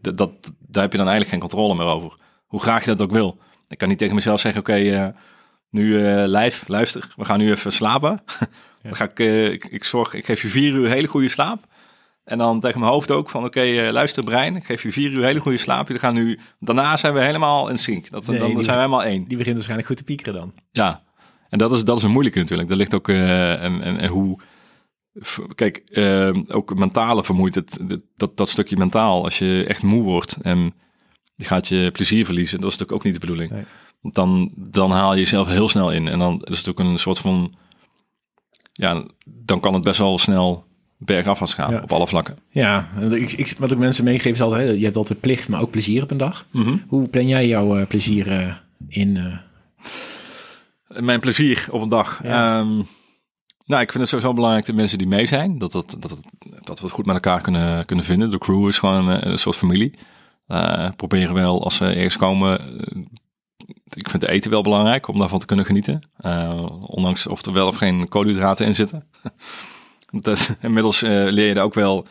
[0.01, 2.19] Dat, dat, daar heb je dan eigenlijk geen controle meer over.
[2.47, 3.39] Hoe graag je dat ook wil.
[3.69, 5.15] Ik kan niet tegen mezelf zeggen, oké,
[5.71, 8.23] nu uh, lijf, luister, we gaan nu even slapen.
[8.85, 11.65] Dan ga ik, uh, ik, ik, zorg, ik geef je vier uur hele goede slaap.
[12.25, 14.93] En dan tegen mijn hoofd ook van, oké, okay, uh, luister brein, ik geef je
[14.93, 15.89] vier uur hele goede slaap.
[15.89, 18.11] We gaan nu, daarna zijn we helemaal in sync.
[18.11, 19.25] Dat, nee, dan zijn we helemaal één.
[19.25, 20.53] Die begint waarschijnlijk goed te piekeren dan.
[20.71, 21.03] Ja,
[21.49, 22.69] en dat is, dat is een moeilijke natuurlijk.
[22.69, 24.41] Dat ligt ook, en, en, en hoe...
[25.55, 25.83] Kijk,
[26.49, 27.79] ook mentale vermoeidheid,
[28.17, 30.75] dat, dat stukje mentaal, als je echt moe wordt en
[31.37, 33.51] je gaat je plezier verliezen, dat is natuurlijk ook niet de bedoeling.
[33.51, 33.65] Nee
[34.13, 36.09] dan, dan haal je jezelf heel snel in.
[36.09, 37.55] En dan is het ook een soort van.
[38.77, 40.65] Ja, dan kan het best wel snel
[40.99, 42.39] bergafwaarts gaan op alle vlakken.
[42.49, 45.71] Ja, ik, ik, wat ik mensen meegeef is altijd: je hebt altijd plicht, maar ook
[45.71, 46.47] plezier op een dag.
[46.51, 46.77] Mhm.
[46.87, 48.55] Hoe plan jij jouw uh, plezier uh,
[48.89, 49.17] in?
[49.17, 49.37] Uh...
[51.03, 52.21] Mijn plezier op een dag.
[52.23, 52.59] Ja.
[52.59, 52.87] Um,
[53.67, 56.21] nou, ik vind het sowieso belangrijk dat mensen die mee zijn, dat, dat, dat,
[56.63, 58.31] dat we het goed met elkaar kunnen, kunnen vinden.
[58.31, 59.95] De crew is gewoon een, een soort familie.
[60.97, 62.61] proberen wel als ze ergens komen
[63.95, 66.03] ik vind eten wel belangrijk om daarvan te kunnen genieten.
[66.21, 69.07] Uh, ondanks of er wel of geen koolhydraten in zitten.
[70.11, 72.07] dat, inmiddels uh, leer je er ook wel,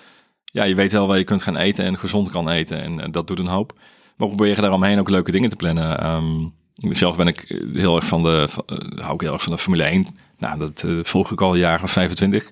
[0.45, 3.01] ja, je weet wel waar je kunt gaan eten en gezond kan eten.
[3.01, 3.73] En, dat doet een hoop.
[4.17, 6.05] Maar we proberen daaromheen ook leuke dingen te plannen.
[6.05, 8.47] Um, zelf ben ik heel erg van de,
[8.95, 10.07] hou ik heel erg van de Formule 1.
[10.37, 12.49] Nou, dat volg ik al jaren 25.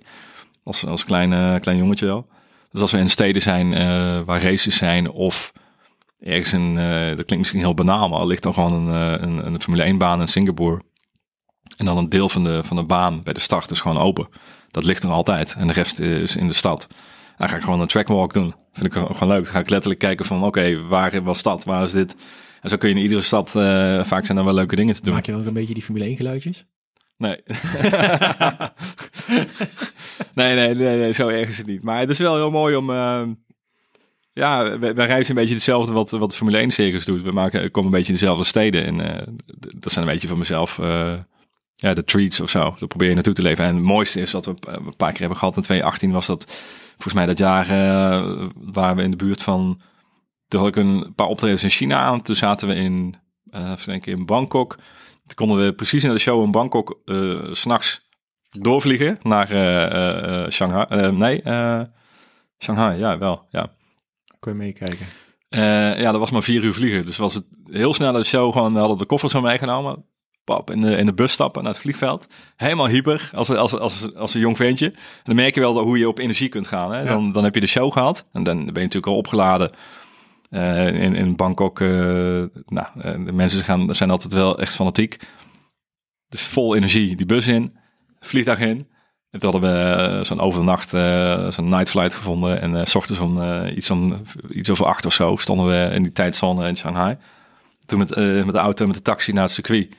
[0.64, 2.28] Als, als klein, klein jongetje wel.
[2.72, 3.70] Dus als we in steden zijn
[4.26, 5.52] waar races zijn of
[6.22, 9.22] ergens in, uh, dat klinkt misschien heel banaal, maar er ligt dan gewoon een, uh,
[9.22, 10.82] een, een Formule 1 baan in Singapore.
[11.78, 14.28] En dan een deel van de, van de baan bij de start is gewoon open.
[14.72, 15.56] Dat ligt er altijd.
[15.58, 16.88] En de rest is in de stad.
[17.38, 18.56] Dan ga ik gewoon een trackwalk doen.
[18.72, 19.44] Vind ik gewoon leuk.
[19.44, 21.64] Dan ga ik letterlijk kijken van oké, okay, waar was stad?
[21.64, 22.16] Waar is dit?
[22.62, 25.02] En zo kun je in iedere stad, uh, vaak zijn er wel leuke dingen te
[25.02, 25.14] doen.
[25.14, 26.66] Maak je ook een beetje die Formule 1 geluidjes?
[27.18, 27.42] Nee.
[30.36, 31.84] nee, nee, nee, nee, zo erg is het niet.
[31.84, 32.90] Maar het is wel heel mooi om,
[34.34, 37.22] ja, wij, reizen een beetje hetzelfde wat, wat de Formule 1 circus doet.
[37.22, 38.86] We maken, komen een beetje in dezelfde steden.
[38.86, 39.36] En uh,
[39.80, 41.14] dat zijn een beetje van mezelf, uh,
[41.76, 42.76] ja, de treats of zo.
[42.80, 43.66] Dat probeer je naartoe te leven.
[43.66, 45.56] En het mooiste is dat we een paar keer hebben gehad.
[45.56, 46.46] In 2018 was dat
[46.92, 49.82] volgens mij dat jaar uh, waar we in de buurt van...
[50.48, 52.22] Toen had ik een paar optredens in China aan.
[52.22, 53.16] Toen zaten we in,
[53.86, 54.76] denk ik in Bangkok.
[55.26, 57.00] Toen konden we precies naar de show in Bangkok
[57.52, 58.10] s'nachts
[58.50, 59.48] doorvliegen naar
[60.52, 61.12] Shanghai.
[61.12, 61.42] nee,
[62.60, 63.72] Shanghai, ja, wel, ja
[64.42, 65.06] kon je meekijken?
[65.50, 67.06] Uh, ja, dat was maar vier uur vliegen.
[67.06, 70.06] Dus was het heel snel de show gewoon, hadden de koffers zo meegenomen.
[70.44, 72.28] Pap, in de, in de bus stappen naar het vliegveld.
[72.56, 74.86] Helemaal hyper, als, als, als, als een jong ventje.
[74.86, 76.94] En dan merk je wel hoe je op energie kunt gaan.
[76.94, 77.06] Hè?
[77.06, 78.28] Dan, dan heb je de show gehad.
[78.32, 79.72] En dan ben je natuurlijk al opgeladen.
[80.50, 81.90] Uh, in, in Bangkok, uh,
[82.66, 82.88] nou,
[83.26, 85.20] de mensen gaan, zijn altijd wel echt fanatiek.
[86.30, 87.78] Dus vol energie, die bus in,
[88.20, 88.88] vliegtuig in.
[89.32, 92.62] Toen hadden we eh, zo'n overnacht, uh, zo'n night flight gevonden.
[92.62, 96.04] En uh, s ochtends om iets, om, iets over acht of zo stonden we in
[96.04, 97.18] die tijdzone in Shanghai.
[97.86, 99.96] Toen met, met de auto, met de taxi naar het circuit.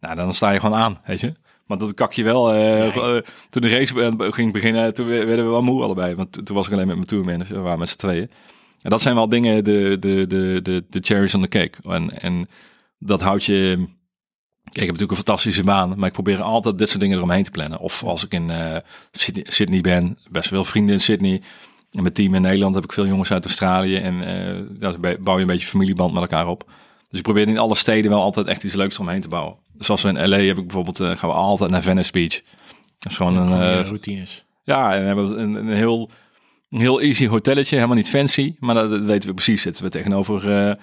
[0.00, 1.32] Nou, dan sta je gewoon aan, weet je.
[1.66, 2.46] Maar dat kak je wel.
[2.46, 3.22] Nee.
[3.50, 6.14] toen de race ging beginnen, toen werden we wel moe allebei.
[6.14, 8.30] Want toen was ik alleen met mijn tourmanager, we waren met z'n tweeën.
[8.82, 11.72] En dat zijn wel dingen, de, de, de, de, de cherries on the cake.
[11.82, 12.48] En, en
[12.98, 13.86] dat houdt je
[14.72, 17.50] ik heb natuurlijk een fantastische baan, maar ik probeer altijd dit soort dingen eromheen te
[17.50, 17.78] plannen.
[17.78, 18.76] Of als ik in uh,
[19.12, 21.42] Sydney, Sydney, ben, best wel vrienden in Sydney.
[21.92, 23.96] En mijn team in Nederland heb ik veel jongens uit Australië.
[23.96, 26.64] En uh, daar bouw je een beetje familieband met elkaar op.
[27.08, 29.56] Dus ik probeer in alle steden wel altijd echt iets leuks eromheen te bouwen.
[29.72, 32.40] Dus als we in LA heb ik bijvoorbeeld, uh, gaan we altijd naar Venice Beach.
[32.98, 33.80] Dat is gewoon ja, een...
[33.80, 34.44] Uh, routines.
[34.64, 36.10] Ja, en we hebben een, een, heel,
[36.70, 38.54] een heel easy hotelletje, helemaal niet fancy.
[38.58, 39.62] Maar dat, dat weten we precies.
[39.62, 40.76] Zitten we tegenover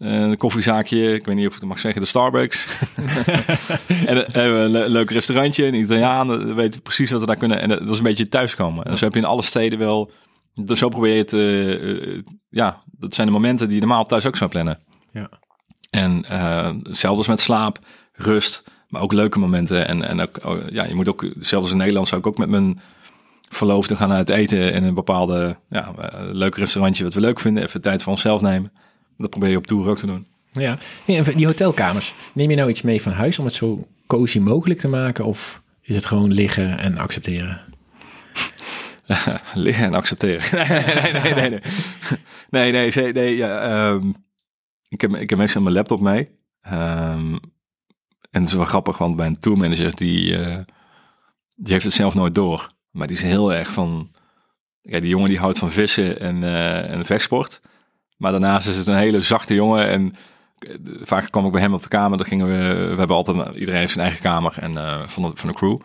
[0.00, 2.66] een koffiezaakje, ik weet niet of ik het mag zeggen, de Starbucks.
[4.06, 7.60] en uh, een leuk restaurantje, een Italiaan, we weten precies wat we daar kunnen.
[7.60, 8.84] En dat is een beetje thuiskomen.
[8.84, 10.10] En zo heb je in alle steden wel,
[10.54, 14.26] dus zo probeer je het, uh, ja, dat zijn de momenten die je normaal thuis
[14.26, 14.78] ook zou plannen.
[15.12, 15.28] Ja.
[15.90, 17.78] En uh, hetzelfde met slaap,
[18.12, 19.88] rust, maar ook leuke momenten.
[19.88, 22.48] En, en ook, oh, ja, je moet ook, zelfs in Nederland zou ik ook met
[22.48, 22.80] mijn
[23.48, 25.94] verloofde gaan uit eten in een bepaalde, ja,
[26.32, 28.72] leuk restaurantje wat we leuk vinden, even tijd voor onszelf nemen.
[29.20, 30.26] Dat probeer je op tour ook te doen.
[30.52, 34.38] Ja, en die hotelkamers, neem je nou iets mee van huis om het zo cozy
[34.38, 35.24] mogelijk te maken?
[35.24, 37.60] Of is het gewoon liggen en accepteren?
[39.54, 40.42] liggen en accepteren.
[40.68, 41.60] nee, nee, nee, nee.
[42.50, 43.12] Nee, nee, nee.
[43.12, 44.14] nee, ja, um,
[44.88, 46.28] ik, heb, ik heb meestal mijn laptop mee.
[46.72, 47.40] Um,
[48.30, 50.58] en het is wel grappig, want bij een tourmanager, die, uh,
[51.54, 52.72] die heeft het zelf nooit door.
[52.90, 54.10] Maar die is heel erg van...
[54.82, 57.60] Ja, die jongen die houdt van vissen en, uh, en vechtsport.
[58.20, 59.88] Maar daarnaast is het een hele zachte jongen.
[59.88, 60.14] En
[61.02, 62.18] vaak kwam ik bij hem op de kamer.
[62.18, 64.74] Dan gingen we, we hebben altijd, iedereen heeft zijn eigen kamer en,
[65.08, 65.78] van, de, van de crew.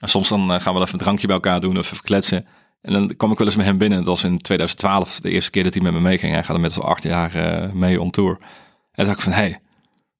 [0.00, 2.46] En soms dan gaan we wel even een drankje bij elkaar doen of even kletsen.
[2.80, 3.98] En dan kwam ik wel eens met hem binnen.
[3.98, 6.32] Dat was in 2012 de eerste keer dat hij met me meeging.
[6.32, 7.32] Hij gaat inmiddels al acht jaar
[7.76, 8.38] mee on tour.
[8.92, 9.60] En dacht ik van, hé, hey,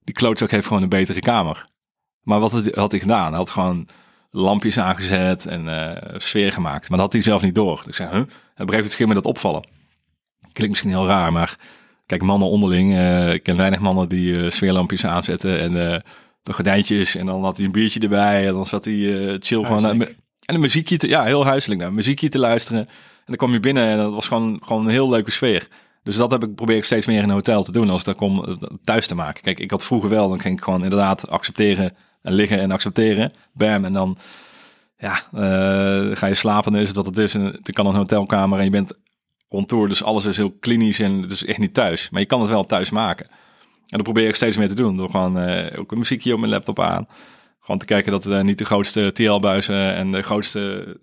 [0.05, 1.69] die klootzak heeft gewoon een betere kamer.
[2.23, 3.29] Maar wat had hij gedaan?
[3.29, 3.89] Hij had gewoon
[4.31, 6.89] lampjes aangezet en sfeer gemaakt.
[6.89, 7.77] Maar dat had hij zelf niet door.
[7.77, 8.19] Dus ik zei, huh?
[8.55, 9.76] En op een me dat opvallen.
[10.57, 11.59] Klinkt misschien heel raar, maar
[12.07, 12.93] kijk, mannen onderling.
[12.93, 15.73] Uh, ik ken weinig mannen die uh, sfeerlampjes aanzetten en
[16.43, 17.15] de gordijntjes.
[17.15, 19.87] En dan had hij een biertje erbij en dan zat hij chill van...
[20.47, 21.81] en een muziekje te, ja, heel huiselijk.
[21.81, 22.81] Nou, muziekje te luisteren.
[22.81, 25.69] En dan kwam je binnen en dat was gewoon, gewoon een heel leuke sfeer.
[26.03, 28.07] Dus dat heb ik, probeer ik steeds meer in een hotel te doen als ik
[28.07, 29.43] daar kom thuis te maken.
[29.43, 33.33] Kijk, ik had vroeger wel, dan ging ik gewoon inderdaad accepteren en liggen en accepteren.
[33.53, 34.19] Bam, en dan
[34.99, 37.35] ja, uh, ga je slapen, dan is het wat het is.
[37.35, 38.93] En dan kan een hotelkamer en je bent
[39.49, 42.11] on tour, dus alles is heel klinisch en het is echt niet thuis.
[42.11, 43.27] Maar je kan het wel thuis maken.
[43.87, 46.39] En dat probeer ik steeds meer te doen, door gewoon uh, ook een muziekje op
[46.39, 47.09] mijn laptop aan.
[47.61, 50.97] Gewoon te kijken dat er niet de grootste TL-buizen en de grootste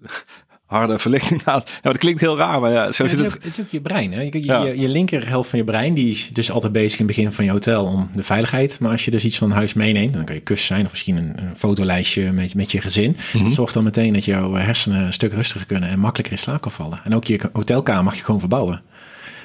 [0.73, 1.61] harde verlichting aan.
[1.65, 3.33] Ja, dat klinkt heel raar, maar ja, zo zit het.
[3.33, 4.21] het is ook je brein, hè?
[4.21, 4.63] Je, je, ja.
[4.63, 7.45] je, je linkerhelft van je brein, die is dus altijd bezig in het begin van
[7.45, 8.79] je hotel om de veiligheid.
[8.79, 11.17] Maar als je dus iets van huis meeneemt, dan kan je kussen zijn of misschien
[11.17, 13.17] een, een fotolijstje met, met je gezin.
[13.33, 16.39] Mm Dat zorgt dan meteen dat jouw hersenen een stuk rustiger kunnen en makkelijker in
[16.39, 17.01] slaap kan vallen.
[17.03, 18.81] En ook je hotelkamer mag je gewoon verbouwen.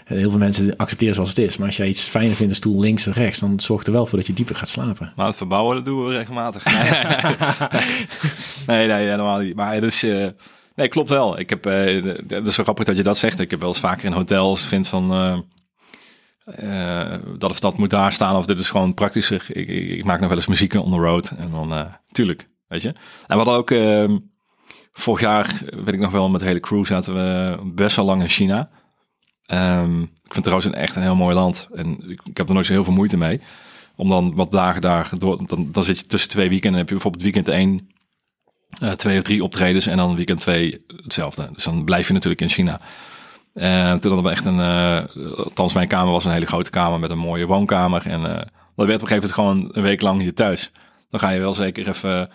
[0.04, 1.56] Heel veel mensen accepteren zoals het is.
[1.56, 4.06] Maar als jij iets fijner vindt, een stoel links of rechts, dan zorgt er wel
[4.06, 5.12] voor dat je dieper gaat slapen.
[5.16, 6.64] Maar het verbouwen, dat doen we regelmatig.
[8.66, 9.54] nee, nee, helemaal niet.
[9.54, 10.26] Maar dus, uh,
[10.78, 11.38] Nee, klopt wel.
[11.38, 13.38] Ik heb, uh, dat is zo grappig dat je dat zegt.
[13.38, 15.38] Ik heb wel eens vaker in hotels vind van uh,
[16.62, 19.46] uh, dat of dat moet daar staan of dit is gewoon praktischer.
[19.48, 22.88] Ik, ik, maak nog wel eens muziek on the road en dan tuurlijk, weet je.
[23.26, 24.18] En hadden ook ehm,
[24.92, 28.22] vorig jaar, weet ik nog wel, met de hele crew zaten we best wel lang
[28.22, 28.70] in China.
[29.52, 32.66] Um, ik vind trouwens echt een heel mooi land en ik, ik heb er nooit
[32.66, 33.40] zo heel veel moeite mee.
[33.96, 36.94] Om dan wat dagen daar door, dan, dan zit je tussen twee weekenden, heb je
[36.94, 37.88] bijvoorbeeld weekend één
[38.82, 41.50] uh, twee of drie optredens en dan weekend twee hetzelfde.
[41.52, 42.80] Dus dan blijf je natuurlijk in China.
[43.54, 46.98] En toen hadden we echt een, uh, althans mijn kamer was een hele grote kamer
[46.98, 48.06] met een mooie woonkamer.
[48.06, 48.26] En uh,
[48.76, 50.70] dat werd op een gegeven moment gewoon een week lang hier thuis.
[51.10, 52.30] Dan ga je wel zeker even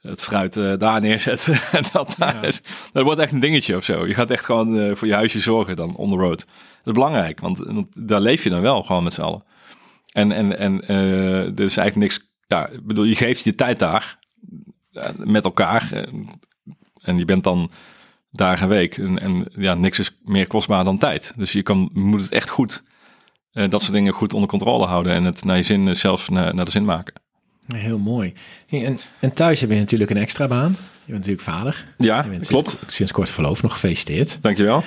[0.00, 1.54] het fruit uh, daar neerzetten.
[1.72, 4.06] en dat, daar is, dat wordt echt een dingetje of zo.
[4.06, 6.38] Je gaat echt gewoon voor je huisje zorgen dan on the road.
[6.38, 6.46] Dat
[6.84, 9.44] is belangrijk, want, want daar leef je dan wel gewoon met z'n allen.
[10.12, 12.20] En, en, en er is eigenlijk niks...
[12.46, 14.18] Ja, ik bedoel, je geeft je tijd daar
[15.16, 15.92] met elkaar.
[15.92, 16.02] Eh,
[17.02, 17.70] en je bent dan
[18.30, 18.98] daar een week.
[18.98, 21.32] En, en, ja, niks is meer kostbaar dan tijd.
[21.36, 22.82] Dus je, kan, moet het echt goed,
[23.52, 25.12] uh, dat soort dingen goed onder controle houden.
[25.12, 27.14] En het naar je zin eh, zelf naar, naar de zin maken.
[27.66, 28.32] Heel mooi.
[28.68, 30.76] En, en thuis heb je natuurlijk een extra baan.
[31.04, 31.84] Je bent natuurlijk vader.
[31.98, 32.70] Ja, klopt.
[32.70, 34.38] Sinds, sinds kort verloofd, nog gefeliciteerd.
[34.40, 34.82] Dankjewel.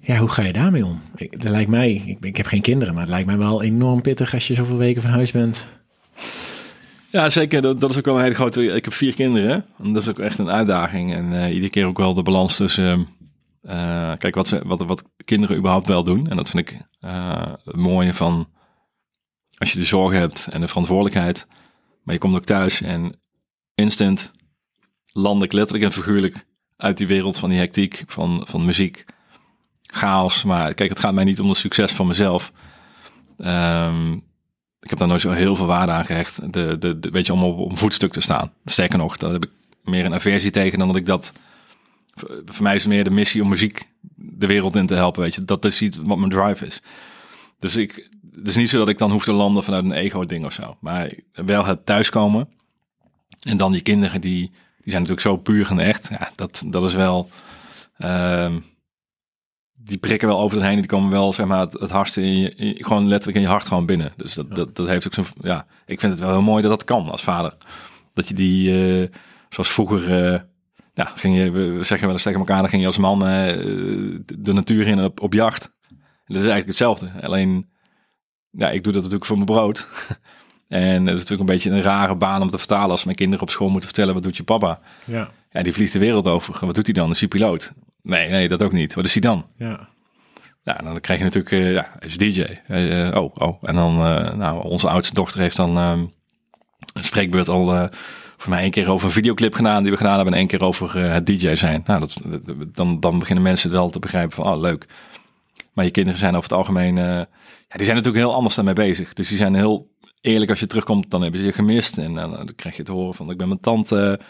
[0.00, 1.00] Ja, hoe ga je daarmee om?
[1.16, 4.02] Ik, dat lijkt mij, ik, ik heb geen kinderen, maar het lijkt mij wel enorm
[4.02, 5.66] pittig als je zoveel weken van huis bent.
[7.16, 7.62] Ja, zeker.
[7.62, 8.64] Dat, dat, is ook wel een hele grote...
[8.64, 9.66] Ik heb vier kinderen.
[9.78, 11.14] En dat is ook echt een uitdaging.
[11.14, 13.08] En uh, iedere keer ook wel de balans tussen...
[13.62, 16.28] Uh, kijk, wat, ze, wat, wat kinderen überhaupt wel doen.
[16.28, 18.48] En dat vind ik uh, het mooie van...
[19.58, 21.46] Als je de zorg hebt en de verantwoordelijkheid.
[22.02, 23.20] Maar je komt ook thuis en
[23.74, 24.32] instant
[25.12, 29.04] land ik letterlijk en figuurlijk uit die wereld van die hectiek, van, van muziek,
[29.82, 30.44] chaos.
[30.44, 32.52] Maar kijk, het gaat mij niet om het succes van mezelf.
[33.38, 34.24] Um,
[34.86, 36.52] ik heb daar nooit zo heel veel waarde aan gehecht.
[36.52, 38.52] De, de, weet je, om op, een voetstuk te staan.
[38.64, 39.50] Sterker nog, daar heb ik
[39.84, 41.32] meer een aversie tegen dan dat ik dat...
[42.44, 45.34] Voor mij is het meer de missie om muziek de wereld in te helpen, weet
[45.34, 45.44] je.
[45.44, 46.80] Dat is iets wat mijn drive is.
[47.58, 50.44] Dus ik, het is niet zo dat ik dan hoef te landen vanuit een ego-ding
[50.44, 50.76] of zo.
[50.80, 52.48] Maar wel het thuiskomen.
[53.42, 54.50] En dan die kinderen, die, die
[54.92, 56.08] zijn natuurlijk zo puur en echt.
[56.10, 57.30] Ja, dat, dat is wel...
[57.98, 58.54] Uh,
[59.86, 60.76] die prikken wel over het heen.
[60.76, 63.86] Die komen wel, zeg maar, het, het in je, gewoon letterlijk in je hart gewoon
[63.86, 64.12] binnen.
[64.16, 66.70] Dus dat, dat, dat heeft ook zo'n, ja, ik vind het wel heel mooi dat
[66.70, 67.56] dat kan als vader.
[68.14, 68.70] Dat je die,
[69.00, 69.08] uh,
[69.48, 70.40] zoals vroeger, uh,
[70.94, 73.28] ja, ging je, we zeggen wel eens tegen elkaar, dan ging je als man uh,
[74.24, 75.64] de natuur in op, op jacht.
[75.90, 77.10] En dat is eigenlijk hetzelfde.
[77.22, 77.68] Alleen,
[78.50, 79.88] ja, ik doe dat natuurlijk voor mijn brood.
[80.68, 83.42] en dat is natuurlijk een beetje een rare baan om te vertalen als mijn kinderen
[83.42, 84.80] op school moeten vertellen, wat doet je papa?
[85.04, 85.30] Ja.
[85.50, 86.66] Ja, die vliegt de wereld over.
[86.66, 87.10] Wat doet hij dan?
[87.10, 87.72] Is hij piloot?
[88.06, 88.94] Nee, nee, dat ook niet.
[88.94, 89.46] Wat is hij dan?
[89.56, 89.88] Ja.
[90.62, 92.44] Ja, dan krijg je natuurlijk, uh, ja, is DJ.
[92.68, 93.58] Uh, oh, oh.
[93.62, 96.02] En dan, uh, nou, onze oudste dochter heeft dan uh,
[96.94, 97.90] een spreekbeurt al
[98.36, 100.62] voor mij één keer over een videoclip gedaan die we gedaan hebben en één keer
[100.62, 101.82] over het DJ zijn.
[101.86, 102.16] Nou, dat,
[102.72, 104.86] dan, dan beginnen mensen wel te begrijpen van, oh, leuk.
[105.72, 107.26] Maar je kinderen zijn over het algemeen, ja,
[107.68, 109.14] die zijn natuurlijk heel anders daarmee bezig.
[109.14, 109.90] Dus die zijn heel
[110.20, 111.98] eerlijk als je terugkomt, dan hebben ze je gemist.
[111.98, 114.20] En dan krijg je te horen van, ik ben mijn tante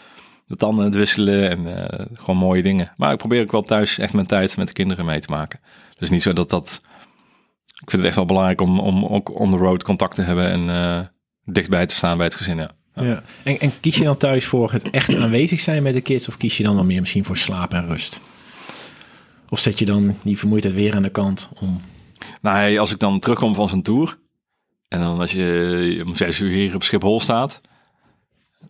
[0.47, 2.91] de tanden het wisselen en uh, gewoon mooie dingen.
[2.97, 5.59] Maar ik probeer ook wel thuis echt mijn tijd met de kinderen mee te maken.
[5.97, 6.81] Dus niet zo dat dat
[7.81, 10.49] ik vind het echt wel belangrijk om, om ook on the road contact te hebben
[10.51, 10.99] en uh,
[11.43, 12.57] dichtbij te staan bij het gezin.
[12.57, 12.71] Ja.
[12.93, 13.23] ja.
[13.43, 16.37] En, en, kies je dan thuis voor het echt aanwezig zijn met de kids of
[16.37, 18.21] kies je dan wel meer misschien voor slaap en rust?
[19.49, 21.81] Of zet je dan die vermoeidheid weer aan de kant om...
[22.41, 24.17] Nou, als ik dan terugkom van zo'n tour
[24.87, 27.61] en dan als je om zes uur hier op Schiphol staat,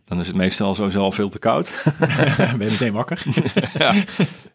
[0.05, 1.83] dan is het meestal sowieso al veel te koud.
[2.37, 3.23] ben je meteen wakker?
[3.77, 3.93] ja.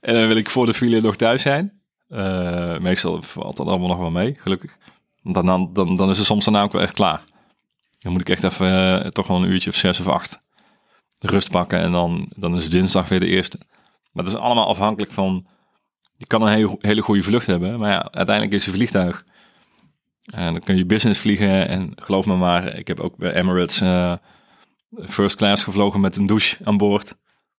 [0.01, 1.81] En dan wil ik voor de file nog thuis zijn.
[2.09, 4.77] Uh, meestal valt dat allemaal nog wel mee, gelukkig.
[5.23, 7.21] Dan, dan, dan, dan is het soms daarna ook wel echt klaar.
[7.99, 10.40] Dan moet ik echt even uh, toch wel een uurtje of zes of acht
[11.18, 11.79] rust pakken.
[11.79, 13.59] En dan, dan is dinsdag weer de eerste.
[14.12, 15.47] Maar dat is allemaal afhankelijk van...
[16.16, 19.25] Je kan een hele, hele goede vlucht hebben, maar ja, uiteindelijk is je vliegtuig.
[20.25, 21.68] En dan kun je business vliegen.
[21.68, 24.14] En geloof me maar, ik heb ook bij Emirates uh,
[25.00, 27.16] first class gevlogen met een douche aan boord.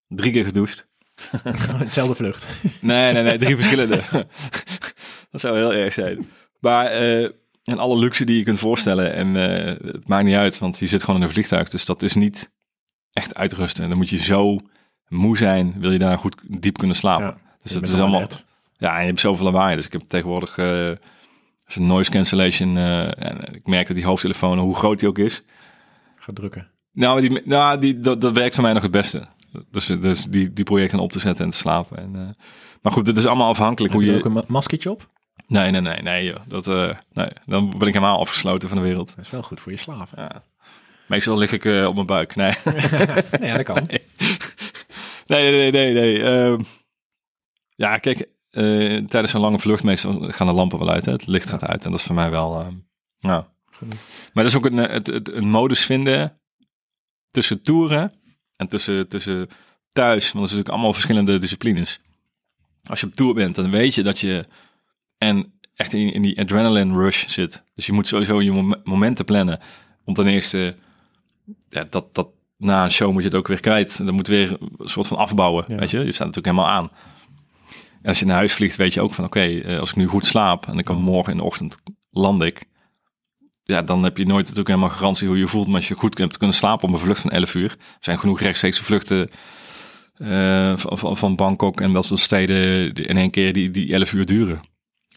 [0.08, 0.88] Drie keer gedoucht.
[1.84, 2.46] Hetzelfde vlucht.
[2.82, 4.04] Nee, nee, nee, drie verschillende.
[5.32, 6.30] dat zou heel erg zijn.
[6.60, 7.30] Maar uh,
[7.64, 9.14] en alle luxe die je kunt voorstellen.
[9.14, 11.70] En uh, het maakt niet uit, want je zit gewoon in een vliegtuig.
[11.70, 12.52] Dus dat is niet
[13.14, 13.84] echt uitrusten.
[13.84, 14.60] En dan moet je zo
[15.08, 17.26] moe zijn, wil je daar goed diep kunnen slapen.
[17.26, 18.28] Ja, dus dat is allemaal...
[18.78, 19.76] Ja, en je hebt zoveel lawaai.
[19.76, 20.92] Dus ik heb tegenwoordig uh,
[21.76, 22.78] noise cancellation.
[22.78, 25.44] en ik merk dat die hoofdtelefoon, hoe groot die ook is...
[26.16, 26.73] Gaat drukken.
[26.94, 29.28] Nou, die, nou die, dat, dat werkt voor mij nog het beste.
[29.72, 31.98] Dus, dus die, die projecten op te zetten en te slapen.
[31.98, 32.22] En, uh,
[32.82, 34.18] maar goed, dit is allemaal afhankelijk Heb hoe je...
[34.18, 35.10] je ook een maskertje op?
[35.48, 36.40] Nee, nee, nee, nee, joh.
[36.48, 37.30] Dat, uh, nee.
[37.46, 39.16] Dan ben ik helemaal afgesloten van de wereld.
[39.16, 40.10] Dat is wel goed voor je slaap.
[40.16, 40.44] Ja.
[41.08, 42.36] Meestal lig ik uh, op mijn buik.
[42.36, 42.54] Nee.
[43.40, 43.88] nee, ja, dat kan.
[45.26, 45.94] Nee, nee, nee, nee.
[45.94, 46.50] nee.
[46.52, 46.60] Uh,
[47.76, 48.28] ja, kijk,
[49.08, 51.06] tijdens een lange vlucht meestal gaan de lampen wel uit.
[51.06, 51.12] Hè?
[51.12, 52.74] Het licht gaat uit en dat is voor mij wel...
[53.20, 53.44] Nou.
[54.34, 56.40] Maar dat is ook een, het, het, een modus vinden
[57.34, 58.14] tussen toeren
[58.56, 59.50] en tussen, tussen
[59.92, 62.00] thuis, want er zijn natuurlijk allemaal verschillende disciplines.
[62.84, 64.46] Als je op tour bent, dan weet je dat je
[65.18, 67.64] en echt in, in die adrenaline rush zit.
[67.76, 69.60] Dus je moet sowieso je momenten plannen
[70.04, 70.76] om ten eerste
[71.70, 73.98] ja, dat, dat na een show moet je het ook weer kwijt.
[73.98, 76.00] Dan moet weer een soort van afbouwen, weet je.
[76.00, 76.92] Je staat natuurlijk helemaal aan.
[78.02, 80.08] En als je naar huis vliegt, weet je ook van oké, okay, als ik nu
[80.08, 81.78] goed slaap en ik kan morgen in de ochtend
[82.10, 82.66] land ik,
[83.64, 85.68] ja, dan heb je nooit natuurlijk helemaal garantie hoe je voelt.
[85.68, 87.72] Maar als je goed hebt kunnen slapen op een vlucht van 11 uur.
[87.72, 89.30] Er zijn genoeg rechtstreekse vluchten
[90.18, 94.26] uh, van, van Bangkok en dat soort steden in één keer die, die 11 uur
[94.26, 94.62] duren.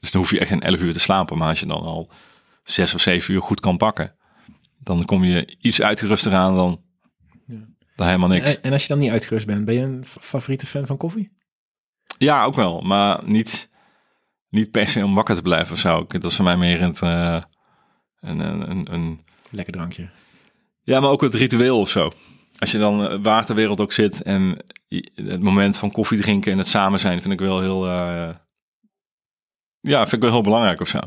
[0.01, 1.39] Dus dan hoef je echt geen 11 uur te slapen.
[1.39, 2.11] Maar als je dan al
[2.65, 4.15] 6 of 7 uur goed kan pakken,
[4.79, 6.81] dan kom je iets uitgeruster aan dan,
[7.47, 7.67] ja.
[7.97, 8.55] dan helemaal niks.
[8.55, 11.35] En, en als je dan niet uitgerust bent, ben je een favoriete fan van koffie?
[12.19, 12.81] Ja, ook wel.
[12.81, 13.71] Maar niet,
[14.49, 16.07] niet per se om wakker te blijven of zo.
[16.09, 17.01] Dat is voor mij meer het...
[17.01, 17.43] Uh,
[18.27, 20.09] een, een, een, Lekker drankje.
[20.83, 22.13] Ja, maar ook het ritueel of zo.
[22.59, 24.57] Als je dan uh, waar ter wereld ook zit en
[25.15, 28.31] het moment van koffie drinken en het samen zijn, vind ik wel heel, uh,
[29.81, 30.99] ja, vind ik wel heel belangrijk of zo.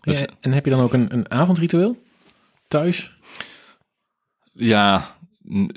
[0.00, 2.02] Dus, ja, en heb je dan ook een, een avondritueel
[2.68, 3.16] thuis?
[4.52, 5.16] Ja,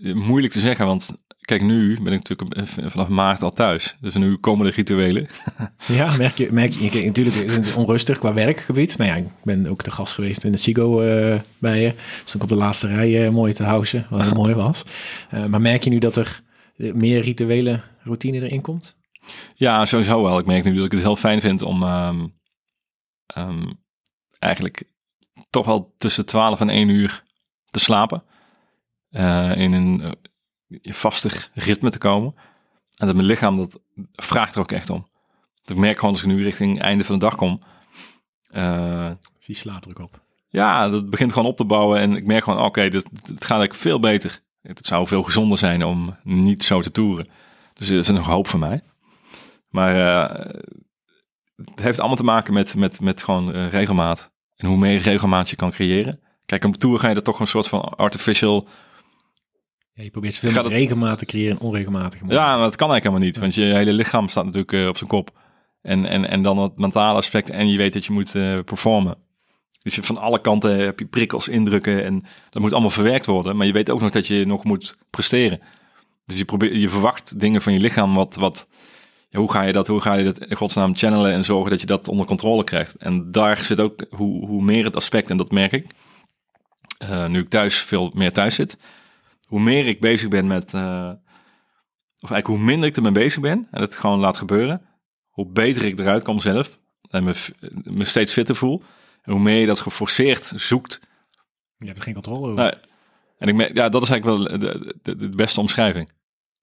[0.01, 3.95] moeilijk te zeggen, want Kijk, nu ben ik natuurlijk vanaf maart al thuis.
[3.99, 5.27] Dus nu komen de rituelen.
[5.87, 8.97] Ja, merk je, merk je, natuurlijk is het onrustig qua werkgebied.
[8.97, 11.93] Nou ja, ik ben ook de gast geweest in het Sigo uh, bij je.
[12.17, 14.83] Stond ik op de laatste rij uh, mooi te houden, wat heel mooi was.
[15.33, 16.41] Uh, maar merk je nu dat er
[16.75, 18.95] meer rituele routine erin komt?
[19.55, 20.39] Ja, sowieso wel.
[20.39, 22.33] Ik merk nu dat ik het heel fijn vind om um,
[23.37, 23.79] um,
[24.39, 24.83] eigenlijk
[25.49, 27.23] toch wel tussen 12 en 1 uur
[27.71, 28.23] te slapen.
[29.55, 30.15] in een
[30.81, 32.35] vastig ritme te komen.
[32.95, 33.79] En dat mijn lichaam, dat
[34.13, 35.07] vraagt er ook echt om.
[35.65, 37.61] ik merk gewoon als ik nu richting einde van de dag kom.
[38.51, 40.21] Uh, Zie slaapdruk op.
[40.49, 41.99] Ja, dat begint gewoon op te bouwen.
[41.99, 44.41] En ik merk gewoon, oké, okay, dit, het gaat eigenlijk veel beter.
[44.61, 47.29] Het zou veel gezonder zijn om niet zo te toeren.
[47.73, 48.81] Dus er is nog hoop voor mij.
[49.69, 50.53] Maar uh,
[51.65, 54.31] het heeft allemaal te maken met, met, met gewoon uh, regelmaat.
[54.55, 56.19] En hoe meer regelmaat je kan creëren.
[56.45, 58.67] Kijk, op tour ga je er toch een soort van artificial
[59.95, 60.71] ja, je probeert zoveel het...
[60.71, 62.19] regelmaat te creëren en onregelmatig.
[62.27, 63.37] Ja, maar dat kan eigenlijk helemaal niet.
[63.37, 65.31] Want je hele lichaam staat natuurlijk uh, op zijn kop.
[65.81, 67.49] En, en, en dan het mentale aspect.
[67.49, 69.17] En je weet dat je moet uh, performen.
[69.81, 72.03] Dus je, van alle kanten heb je prikkels, indrukken.
[72.03, 73.55] En dat moet allemaal verwerkt worden.
[73.55, 75.59] Maar je weet ook nog dat je nog moet presteren.
[76.25, 78.13] Dus je, probeert, je verwacht dingen van je lichaam.
[78.13, 78.67] Wat, wat,
[79.29, 81.81] ja, hoe ga je dat, hoe ga je dat in godsnaam channelen en zorgen dat
[81.81, 82.95] je dat onder controle krijgt.
[82.95, 85.85] En daar zit ook hoe, hoe meer het aspect, en dat merk ik.
[87.03, 88.77] Uh, nu ik thuis veel meer thuis zit
[89.45, 91.11] hoe meer ik bezig ben met, uh,
[92.19, 94.81] of eigenlijk hoe minder ik ermee bezig ben en het gewoon laat gebeuren,
[95.29, 96.79] hoe beter ik eruit kom zelf
[97.09, 98.83] en me, me steeds fitter voel.
[99.21, 100.99] En hoe meer je dat geforceerd zoekt.
[101.77, 102.55] Je hebt er geen controle over.
[102.55, 102.73] Nou,
[103.37, 106.11] en ik merk, ja, dat is eigenlijk wel de, de, de, beste omschrijving.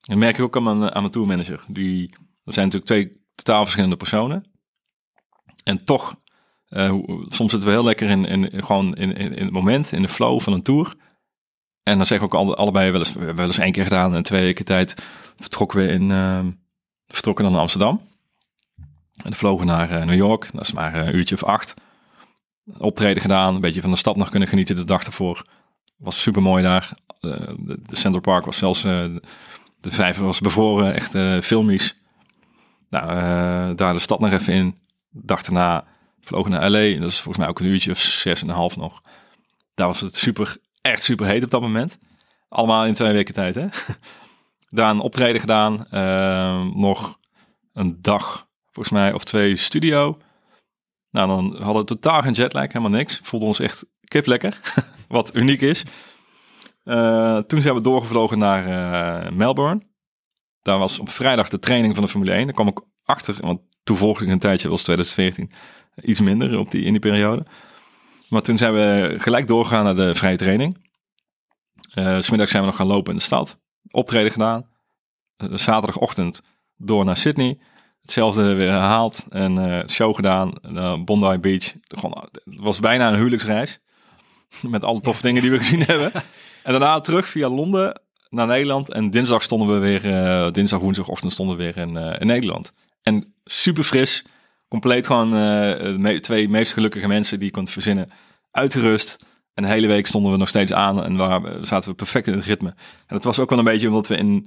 [0.03, 1.65] En merk ik ook aan mijn, aan mijn tourmanager.
[1.69, 2.15] Die,
[2.45, 4.45] er zijn natuurlijk twee totaal verschillende personen.
[5.65, 6.21] En toch
[7.29, 10.09] soms zitten we heel lekker in, in, gewoon in, in, in het moment, in de
[10.09, 10.95] flow van een tour.
[11.83, 14.23] En dan zeggen we ook alle, allebei wel eens, wel eens één keer gedaan en
[14.23, 14.95] twee weken tijd
[15.37, 16.47] vertrokken we in, uh,
[17.07, 18.01] vertrokken dan naar Amsterdam.
[19.25, 21.75] En vlogen naar uh, New York, dat is maar een uurtje of acht.
[22.79, 25.47] Optreden gedaan, een beetje van de stad nog kunnen genieten de dag ervoor.
[25.97, 26.93] Was super mooi daar.
[27.21, 29.21] Uh, de, Central Park was zelfs, de
[29.81, 31.97] vijver was bevoren, echt filmisch.
[32.91, 34.79] Nou, daar de stad nog even in.
[35.11, 35.85] Dag daarna
[36.21, 38.77] vlogen naar LA, dat is volgens mij ook een uurtje of zes en een half
[38.77, 39.01] nog.
[39.75, 41.99] Daar was het super echt super heet op dat moment.
[42.49, 43.67] Allemaal in twee weken tijd, hè?
[44.71, 45.87] Daar een optreden gedaan.
[45.91, 47.19] Uh, nog
[47.73, 50.19] een dag, volgens mij, of twee studio.
[51.11, 53.21] Nou, dan hadden we totaal geen jetlag, helemaal niks.
[53.23, 54.61] Voelden ons echt kip lekker,
[55.09, 55.85] wat uniek is.
[56.85, 58.67] Uh, toen zijn we doorgevlogen naar
[59.25, 59.83] uh, Melbourne.
[60.63, 62.45] Daar was op vrijdag de training van de Formule 1.
[62.45, 65.51] Daar kwam ik achter, want toen volgde ik een tijdje, was 2014,
[66.03, 67.47] iets minder op die, in die periode.
[68.33, 70.91] Maar toen zijn we gelijk doorgegaan naar de vrije training.
[71.95, 73.59] Uh, smiddag zijn we nog gaan lopen in de stad.
[73.91, 74.67] Optreden gedaan.
[75.37, 76.41] Uh, zaterdagochtend
[76.77, 77.59] door naar Sydney.
[78.03, 80.53] Hetzelfde weer herhaald en uh, show gedaan.
[81.05, 81.73] Bondi Beach.
[81.89, 83.81] Gewoon, het was bijna een huwelijksreis.
[84.63, 86.13] Met alle toffe dingen die we gezien hebben.
[86.63, 88.93] En daarna terug via Londen naar Nederland.
[88.93, 92.73] En dinsdag stonden we weer, dinsdag, woensdagochtend stonden we weer in, in Nederland.
[93.03, 94.25] En super fris
[94.73, 98.11] compleet gewoon de twee meest gelukkige mensen die ik kon verzinnen.
[98.51, 99.17] Uitgerust.
[99.55, 102.33] En de hele week stonden we nog steeds aan en waar, zaten we perfect in
[102.33, 102.69] het ritme.
[103.07, 104.47] En dat was ook wel een beetje omdat we in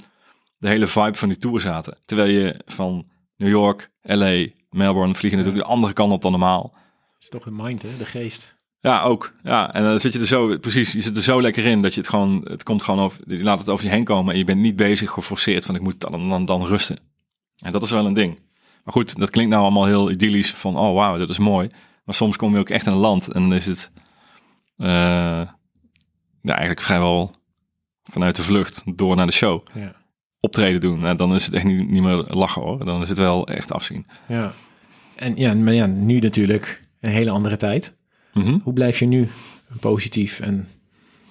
[0.57, 1.97] de hele vibe van die tour zaten.
[2.05, 3.07] Terwijl je van
[3.37, 6.73] New York, LA, Melbourne vliegen natuurlijk de andere kant op dan normaal.
[7.13, 7.89] Het is toch de mind, hè?
[7.97, 8.55] De geest.
[8.79, 9.33] Ja, ook.
[9.43, 11.93] Ja, en dan zit je er zo, precies, je zit er zo lekker in dat
[11.93, 14.39] je het gewoon, het komt gewoon over, je laat het over je heen komen en
[14.39, 16.99] je bent niet bezig geforceerd van ik moet dan, dan, dan rusten.
[17.55, 18.39] En dat is wel een ding.
[18.85, 21.69] Maar goed, dat klinkt nou allemaal heel idyllisch van, oh wauw, dat is mooi.
[22.03, 23.91] Maar soms kom je ook echt in een land en dan is het
[24.77, 24.87] uh,
[26.41, 27.35] ja, eigenlijk vrijwel
[28.03, 29.67] vanuit de vlucht door naar de show.
[29.73, 29.95] Ja.
[30.39, 30.99] Optreden doen.
[30.99, 32.85] Nou, dan is het echt niet, niet meer lachen hoor.
[32.85, 34.07] Dan is het wel echt afzien.
[34.27, 34.53] Ja.
[35.15, 37.93] En ja, maar ja, nu natuurlijk een hele andere tijd.
[38.33, 39.29] Mm Hoe blijf je nu
[39.79, 40.67] positief en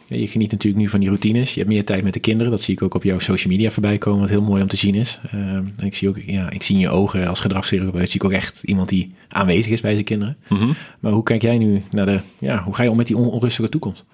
[0.07, 1.55] je geniet natuurlijk nu van die routines.
[1.55, 2.53] Je hebt meer tijd met de kinderen.
[2.53, 4.77] Dat zie ik ook op jouw social media voorbij komen, wat heel mooi om te
[4.77, 5.21] zien is.
[5.31, 8.33] En ik zie ook, ja, ik zie in je ogen als gedragstherapeut, zie ik ook
[8.33, 10.37] echt iemand die aanwezig is bij zijn kinderen.
[10.49, 10.73] Mhm.
[11.01, 13.69] Maar hoe kijk jij nu naar de, ja, hoe ga je om met die onrustige
[13.69, 14.05] toekomst?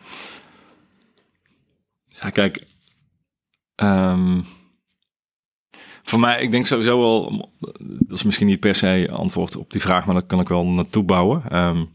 [2.05, 2.67] Ja, kijk,
[3.83, 4.45] um,
[6.03, 7.51] voor mij, ik denk sowieso wel,
[7.99, 10.67] dat is misschien niet per se antwoord op die vraag, maar dat kan ik wel
[10.67, 11.57] naartoe bouwen.
[11.59, 11.91] Um,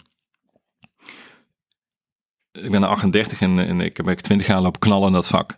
[2.55, 5.57] ik ben 38 en, en ik heb 20 jaar lopen knallen in dat vak.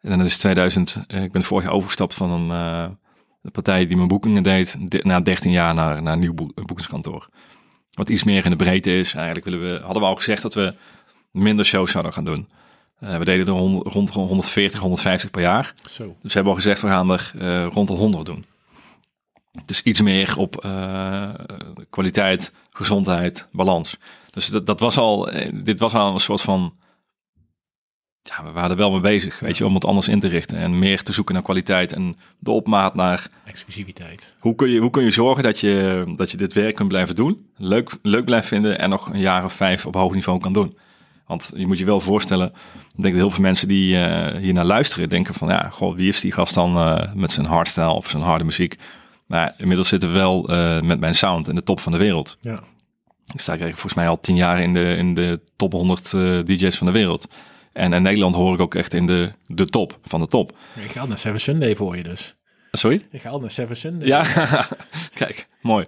[0.00, 2.48] En dan is 2000, eh, ik ben vorig jaar overgestapt van een,
[3.42, 7.28] uh, partij die mijn boekingen deed, na 13 jaar naar, naar een nieuw boekingskantoor.
[7.90, 9.14] Wat iets meer in de breedte is.
[9.14, 10.74] Eigenlijk willen we, hadden we al gezegd dat we
[11.30, 12.48] minder shows zouden gaan doen.
[13.00, 15.74] Uh, we deden er rond, rond 140, 150 per jaar.
[15.90, 16.04] Zo.
[16.06, 18.44] Dus we hebben al gezegd, we gaan er uh, rond de 100 doen.
[19.64, 20.66] Dus iets meer op
[21.90, 23.96] kwaliteit, gezondheid, balans.
[24.38, 26.74] Dus dat, dat was al, eh, dit was al een soort van,
[28.22, 30.58] ja, we waren er wel mee bezig, weet je, om het anders in te richten
[30.58, 34.34] en meer te zoeken naar kwaliteit en de opmaat naar exclusiviteit.
[34.38, 37.16] Hoe kun je, hoe kun je zorgen dat je, dat je dit werk kunt blijven
[37.16, 40.52] doen, leuk, leuk blijft vinden en nog een jaar of vijf op hoog niveau kan
[40.52, 40.78] doen?
[41.26, 44.52] Want je moet je wel voorstellen, ik denk dat heel veel mensen die uh, hier
[44.52, 47.90] naar luisteren denken van, ja, goh, wie is die gast dan uh, met zijn hardstyle
[47.90, 48.76] of zijn harde muziek?
[49.26, 52.36] Maar inmiddels zitten we wel uh, met mijn sound in de top van de wereld.
[52.40, 52.62] Ja.
[53.32, 56.76] Ik sta volgens mij al tien jaar in de, in de top 100 uh, DJ's
[56.76, 57.28] van de wereld.
[57.72, 60.56] En in Nederland hoor ik ook echt in de, de top van de top.
[60.82, 62.36] Ik ga naar Seven Sunday voor je dus.
[62.72, 63.06] Sorry?
[63.10, 64.08] Ik ga al naar Seven Sunday.
[64.08, 64.22] Ja,
[65.14, 65.86] kijk, mooi.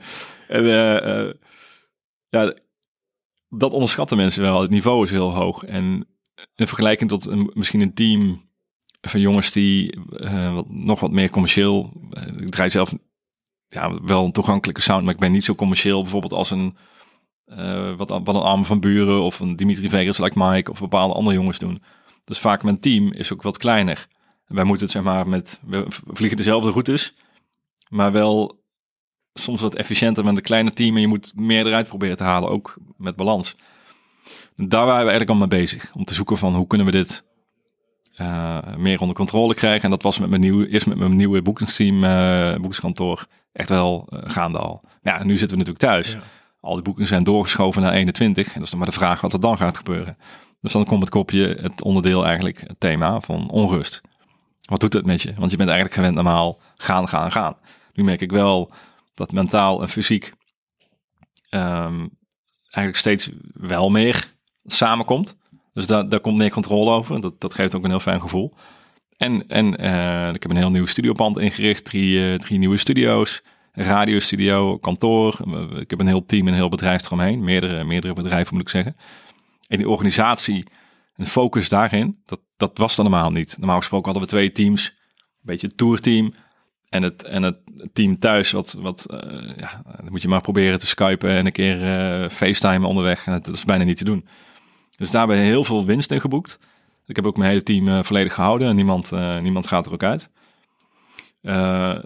[0.49, 1.33] En, uh, uh,
[2.29, 2.55] ja,
[3.49, 4.61] dat onderschatten mensen wel.
[4.61, 5.65] Het niveau is heel hoog.
[5.65, 6.07] En
[6.55, 8.49] in vergelijking tot een, misschien een team
[9.01, 11.93] van jongens die uh, wat, nog wat meer commercieel...
[12.39, 12.93] ik draai zelf
[13.69, 16.77] ja, wel een toegankelijke sound, maar ik ben niet zo commercieel bijvoorbeeld als een
[17.59, 21.15] uh, wat, wat een Arm van Buren of een Dimitri Vegas like Mike of bepaalde
[21.15, 21.83] andere jongens doen.
[22.25, 24.09] Dus vaak mijn team is ook wat kleiner.
[24.47, 27.15] Wij moeten het zeg maar met, we vliegen dezelfde routes,
[27.89, 28.63] maar wel
[29.33, 32.51] soms wat efficiënter met een kleine team en je moet meer eruit proberen te halen,
[32.51, 33.57] ook met balans.
[34.57, 37.25] Daar waren we eigenlijk al mee bezig, om te zoeken van hoe kunnen we dit
[38.21, 39.85] uh, meer onder controle krijgen.
[39.85, 44.07] En dat was met mijn nieuwe, eerst met mijn nieuwe boekingsteam, uh, boekingskantoor, echt wel
[44.09, 44.85] gaande al.
[45.03, 46.17] Ja, nu zitten we natuurlijk thuis.
[46.61, 48.47] Al die boeken zijn doorgeschoven naar 21.
[48.47, 50.17] En dat is dan maar de vraag wat er dan gaat gebeuren.
[50.61, 54.01] Dus dan komt het kopje, het onderdeel eigenlijk, het thema van onrust.
[54.61, 55.35] Wat doet het met je?
[55.37, 57.57] Want je bent eigenlijk gewend normaal gaan, gaan, gaan.
[57.93, 58.73] Nu merk ik wel
[59.15, 60.33] dat mentaal en fysiek
[61.51, 62.11] um,
[62.63, 64.35] eigenlijk steeds wel meer
[64.65, 65.37] samenkomt.
[65.73, 67.21] Dus daar, daar komt meer controle over.
[67.21, 68.55] Dat, dat geeft ook een heel fijn gevoel.
[69.17, 71.85] En, en uh, ik heb een heel nieuw studiopand ingericht.
[71.85, 73.43] Drie, uh, drie nieuwe studio's.
[73.81, 75.39] Een radiostudio, kantoor.
[75.79, 77.45] Ik heb een heel team, een heel bedrijf eromheen.
[77.45, 78.97] Meerdere, meerdere bedrijven moet ik zeggen.
[79.67, 80.67] En die organisatie
[81.15, 83.57] en focus daarin, dat, dat was er normaal niet.
[83.59, 84.87] Normaal gesproken hadden we twee teams.
[84.87, 86.35] Een beetje het tourteam
[86.89, 87.59] en het, en het
[87.93, 88.51] team thuis.
[88.51, 89.19] Wat, wat uh,
[89.57, 93.25] ja, dan moet je maar proberen te skypen en een keer uh, facetime onderweg.
[93.25, 94.27] Dat is bijna niet te doen.
[94.97, 96.59] Dus daar hebben we heel veel winst in geboekt.
[97.07, 99.11] Ik heb ook mijn hele team uh, volledig gehouden en niemand,
[99.43, 100.31] niemand gaat er ook uit.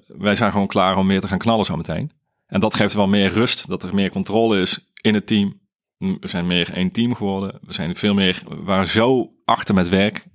[0.07, 2.13] Wij zijn gewoon klaar om meer te gaan knallen zo meteen.
[2.47, 5.63] En dat geeft wel meer rust, dat er meer controle is in het team
[5.99, 7.59] we zijn meer één team geworden.
[7.67, 10.27] We zijn veel meer, we waren zo achter met werk.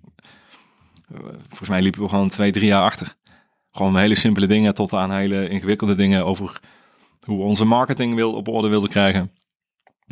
[1.47, 3.15] Volgens mij liepen we gewoon twee, drie jaar achter.
[3.71, 6.59] Gewoon hele simpele dingen tot aan hele ingewikkelde dingen over
[7.25, 9.31] hoe we onze marketing wil, op orde wilden krijgen.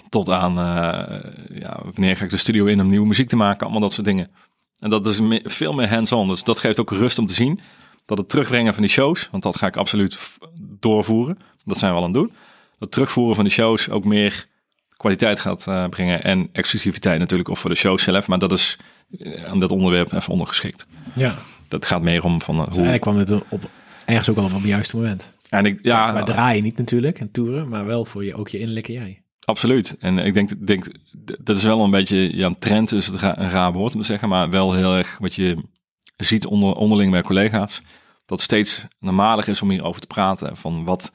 [0.10, 3.62] Tot aan, uh, ja, wanneer ga ik de studio in om nieuwe muziek te maken,
[3.62, 4.32] allemaal dat soort dingen.
[4.80, 6.28] En dat is veel meer hands-on.
[6.28, 7.60] Dus dat geeft ook rust om te zien
[8.08, 10.20] dat het terugbrengen van die shows, want dat ga ik absoluut
[10.80, 11.38] doorvoeren.
[11.64, 12.34] Dat zijn we al aan het doen.
[12.80, 14.48] Dat terugvoeren van die shows ook meer
[14.98, 16.24] kwaliteit gaat uh, brengen.
[16.24, 18.28] En exclusiviteit natuurlijk, of voor de show zelf.
[18.28, 18.78] Maar dat is
[19.10, 20.88] uh, aan dat onderwerp even ondergeschikt.
[21.16, 21.38] Ja.
[21.68, 23.00] Dat gaat meer om van uh, dus hoe...
[23.00, 23.70] kwam het op,
[24.06, 25.34] ergens ook wel op het juiste moment.
[25.50, 28.60] En ik, ja, maar draaien niet natuurlijk en toeren, maar wel voor je ook je
[28.60, 29.22] innerlijke jij.
[29.46, 29.96] Absoluut.
[30.00, 30.92] En ik denk, denk
[31.40, 34.06] dat is wel een beetje, ja, een trend is het een raar woord om te
[34.06, 35.58] zeggen, maar wel heel erg wat je
[36.18, 37.82] ziet onder, onderling bij collega's.
[38.28, 40.58] Dat steeds normaler is om hierover te praten.
[40.58, 41.12] Van wat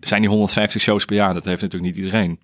[0.00, 1.34] zijn die 150 shows per jaar?
[1.34, 2.40] Dat heeft natuurlijk niet iedereen.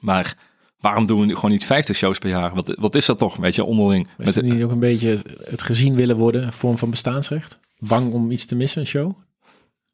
[0.00, 0.36] Maar
[0.78, 2.54] waarom doen we gewoon niet 50 shows per jaar?
[2.54, 4.08] Wat, wat is dat toch, weet je, onderling?
[4.18, 7.58] Is het niet ook een beetje het gezien willen worden, een vorm van bestaansrecht?
[7.78, 9.12] Bang om iets te missen, een show?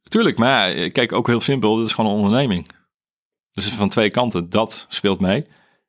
[0.03, 2.69] Tuurlijk, maar ja, kijk, ook heel simpel, dit is gewoon een onderneming.
[3.53, 5.47] Dus van twee kanten, dat speelt mee.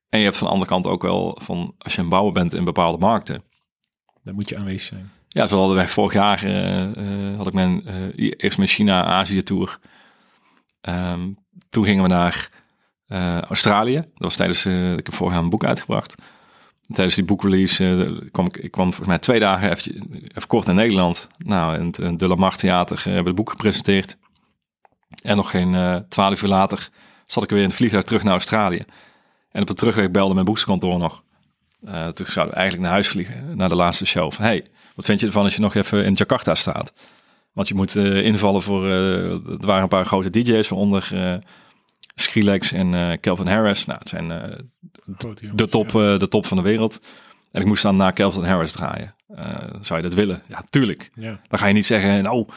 [0.09, 2.53] En je hebt van de andere kant ook wel van, als je een bouwer bent
[2.53, 3.43] in bepaalde markten.
[4.23, 5.11] Dan moet je aanwezig zijn.
[5.33, 7.83] Ja, zo hadden wij vorig jaar, uh, uh, had ik mijn,
[8.15, 9.79] uh, eerst mijn China-Azië-tour.
[10.81, 11.37] Um,
[11.69, 12.49] toen gingen we naar
[13.47, 13.95] Australië.
[13.95, 16.15] Dat was tijdens, ik heb vorig jaar een boek uitgebracht.
[16.93, 21.27] Tijdens die boekrelease kwam ik, ik kwam volgens mij twee dagen even, kort naar Nederland.
[21.37, 24.17] Nou, in het De Lamar Theater hebben we het boek gepresenteerd.
[25.23, 26.89] En nog geen twaalf uur later
[27.25, 28.83] zat ik weer in het vliegtuig terug naar Australië.
[29.51, 31.23] En op de terugweg belde mijn boekskantoor nog.
[32.13, 34.33] toen zouden we eigenlijk naar huis vliegen, naar de laatste show.
[34.33, 34.65] Hey,
[34.95, 36.93] wat vind je ervan als je nog even in Jakarta staat?
[37.51, 41.11] Want je moet invallen voor, er waren een paar grote DJ's, waaronder
[42.15, 43.85] Skrillex en uh, Kelvin Harris.
[43.85, 44.43] Nou, het zijn uh,
[45.53, 46.99] de, top, uh, de top van de wereld.
[47.51, 49.15] En ik moest dan naar Kelvin Harris draaien.
[49.81, 50.41] zou je dat willen?
[50.47, 51.11] Ja, tuurlijk.
[51.15, 51.39] Ja.
[51.47, 52.47] Dan ga je niet zeggen, nou,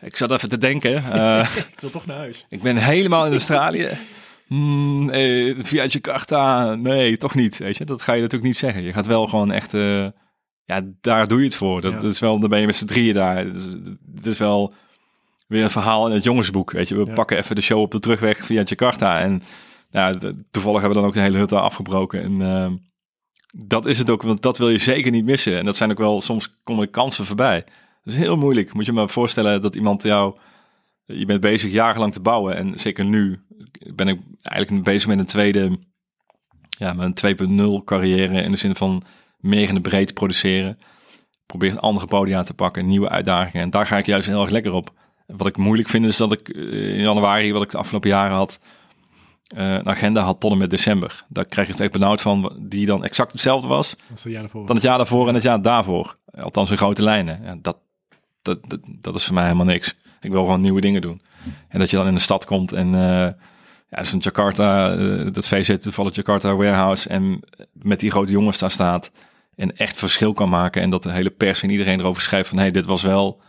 [0.00, 0.96] ik zat even te denken.
[1.72, 2.46] ik wil toch naar huis.
[2.48, 3.98] Ik ben helemaal in Australië.
[4.46, 7.58] Hmm, eh, via Jakarta, nee, toch niet.
[7.58, 8.82] Weet je, dat ga je natuurlijk niet zeggen.
[8.82, 9.72] Je gaat wel gewoon echt,
[10.68, 11.80] ja, daar doe je het voor.
[11.80, 13.36] Dat, dat, is wel, dan ben je met z'n drieën daar.
[14.14, 14.74] Het is wel
[15.46, 16.70] weer een verhaal in het jongensboek.
[16.70, 19.20] Weet je, we pakken even de show op de terugweg via Jakarta.
[19.20, 19.42] En
[19.90, 20.18] nou,
[20.50, 22.22] toevallig hebben we dan ook de hele hut afgebroken.
[22.22, 22.70] En uh,
[23.52, 25.58] dat is het ook, want dat wil je zeker niet missen.
[25.58, 27.64] En dat zijn ook wel, soms komen kansen voorbij.
[28.04, 28.72] Dat is heel moeilijk.
[28.72, 30.38] Moet je me voorstellen dat iemand jou,
[31.04, 32.56] je bent bezig jarenlang te bouwen.
[32.56, 33.40] En zeker nu
[33.94, 35.78] ben ik eigenlijk bezig met een tweede,
[36.68, 38.42] ja, met een 2.0 carrière.
[38.42, 39.02] In de zin van
[39.38, 40.78] meer in de breedte produceren.
[41.46, 43.62] Probeer een andere podia te pakken, nieuwe uitdagingen.
[43.62, 44.92] En daar ga ik juist heel erg lekker op.
[45.26, 48.36] Wat ik moeilijk vind is dat ik eh, in januari, wat ik de afgelopen jaren
[48.36, 48.60] had,
[49.56, 51.24] uh, een agenda had tot en met december.
[51.28, 54.74] Daar krijg je het echt benauwd van, die dan exact hetzelfde was het jaar dan
[54.74, 56.16] het jaar daarvoor en het jaar daarvoor.
[56.34, 57.40] Althans in grote lijnen.
[57.44, 57.76] Ja, dat,
[58.42, 59.96] dat, dat, is voor mij helemaal niks.
[60.20, 61.22] Ik wil gewoon nieuwe dingen doen.
[61.68, 63.28] En dat je dan in de stad komt en uh,
[63.88, 67.40] ja, zo'n Jakarta, uh, dat VZ toevallig Jakarta Warehouse en
[67.72, 69.10] met die grote jongens daar staat
[69.58, 72.58] en echt verschil kan maken en dat de hele pers en iedereen erover schrijft van,
[72.58, 73.40] hey, dit was wel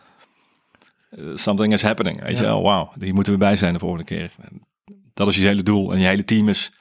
[1.09, 2.23] eh, something is happening.
[2.23, 4.31] Weet je wel, wauw, hier moeten we bij zijn de volgende keer.
[5.13, 5.93] Dat is je hele doel.
[5.93, 6.71] En je hele team is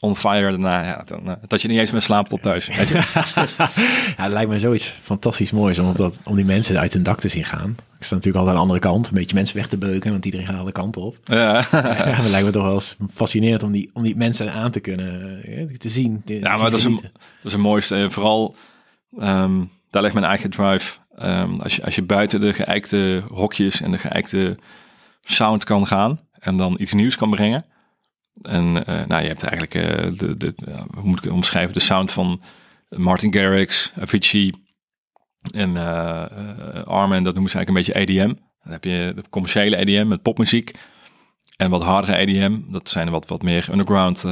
[0.00, 0.84] on fire daarna.
[0.84, 2.66] Ja, dan, uh, dat je niet eens meer slaapt tot thuis.
[2.66, 2.94] Weet je?
[4.16, 7.20] ja, het lijkt me zoiets fantastisch moois om, dat, om die mensen uit hun dak
[7.20, 7.70] te zien gaan.
[7.70, 10.24] Ik sta natuurlijk altijd aan de andere kant, een beetje mensen weg te beuken, want
[10.24, 11.16] iedereen gaat alle kanten op.
[11.24, 11.64] Ja.
[11.72, 14.80] ja dat lijkt me toch wel eens fascinerend om die, om die mensen aan te
[14.80, 16.22] kunnen, eh, te zien.
[16.24, 17.12] ja, maar dat is, een, dat
[17.42, 18.06] is een mooiste.
[18.10, 18.56] Vooral,
[19.18, 23.80] um, daar ligt mijn eigen drive Um, als, je, als je buiten de geëikte hokjes
[23.80, 24.58] en de geëikte
[25.22, 27.64] sound kan gaan en dan iets nieuws kan brengen.
[28.42, 30.54] En uh, nou, je hebt eigenlijk, uh, de, de,
[30.94, 32.42] hoe moet ik omschrijven, de sound van
[32.88, 34.54] Martin Garrix, Avicii
[35.50, 36.24] en uh,
[36.84, 38.34] Armin, dat noemen ze eigenlijk een beetje EDM.
[38.62, 40.78] Dan heb je de commerciële EDM met popmuziek
[41.56, 42.60] en wat hardere EDM.
[42.68, 44.24] Dat zijn wat, wat meer underground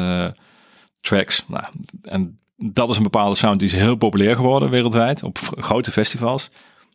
[1.00, 1.44] tracks.
[1.48, 1.64] Nou,
[2.02, 6.50] en dat is een bepaalde sound die is heel populair geworden wereldwijd op grote festivals.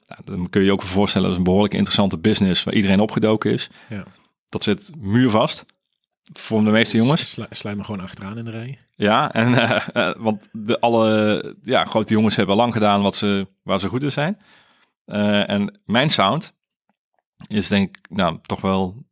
[0.08, 3.00] Nou, dan kun je je ook voorstellen, dat is een behoorlijk interessante business waar iedereen
[3.00, 3.70] opgedoken is.
[3.90, 4.04] Ja.
[4.50, 5.66] Dat zit muurvast
[6.34, 7.36] voor de meeste jongens.
[7.64, 8.80] Me gewoon achteraan in de rij.
[8.96, 13.80] Ja, en, uh, want de, alle ja, grote jongens hebben lang gedaan wat ze, waar
[13.80, 14.38] ze goed in zijn.
[15.06, 16.54] Uh, en mijn sound
[17.48, 19.06] is denk ik nou, toch wel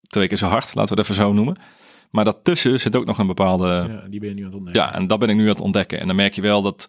[0.00, 1.56] twee keer zo hard, laten we het even zo noemen.
[2.12, 3.66] Maar daartussen zit ook nog een bepaalde...
[3.66, 4.82] Ja, die ben je nu aan het ontdekken.
[4.82, 6.00] Ja, en dat ben ik nu aan het ontdekken.
[6.00, 6.86] En dan merk je wel dat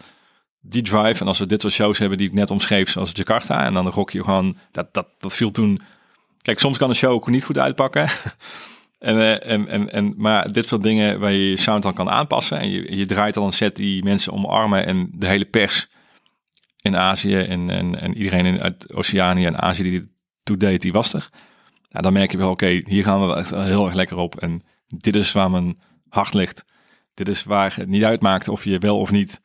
[0.62, 3.66] die drive, en als we dit soort shows hebben die ik net omschreef, zoals Jakarta,
[3.66, 5.82] en dan rock je gewoon, dat, dat, dat viel toen...
[6.42, 8.08] Kijk, soms kan een show ook niet goed uitpakken.
[9.00, 12.60] en, en, en, en, maar dit soort dingen waar je je sound dan kan aanpassen.
[12.60, 15.88] En je, je draait al een set die mensen omarmen en de hele pers
[16.82, 20.12] in Azië en, en, en iedereen in, uit Oceanië en Azië die
[20.44, 21.30] toe deed, die was er.
[21.90, 24.40] Ja, dan merk je wel, oké, hier gaan we echt heel erg lekker op.
[24.40, 25.80] En dit is waar mijn
[26.10, 26.66] hart ligt.
[27.14, 29.42] Dit is waar het niet uitmaakt of je wel of niet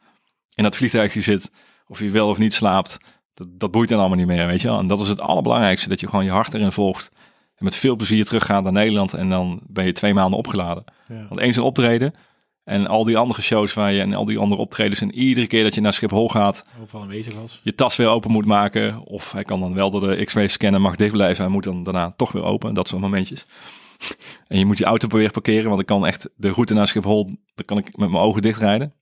[0.55, 1.51] in dat vliegtuigje zit,
[1.87, 2.99] of je wel of niet slaapt.
[3.35, 4.79] Dat, dat boeit dan allemaal niet meer, weet je wel.
[4.79, 7.11] En dat is het allerbelangrijkste, dat je gewoon je hart erin volgt.
[7.55, 10.85] En met veel plezier teruggaat naar Nederland en dan ben je twee maanden opgeladen.
[11.09, 11.27] Ja.
[11.29, 12.15] Want eens een optreden
[12.69, 15.63] en al die andere shows waar je en al die andere optredens en iedere keer
[15.63, 19.01] dat je naar Schiphol gaat, overal aanwezig was, je tas weer open moet maken.
[19.05, 21.45] Of hij kan dan wel door de X-ray scannen, mag dicht blijven.
[21.45, 22.75] Hij moet dan daarna toch weer open.
[22.75, 23.47] Dat soort momentjes.
[24.47, 27.25] En je moet je auto weer parkeren, want ik kan echt de route naar Schiphol,
[27.55, 28.95] dan kan ik met mijn ogen dicht rijden.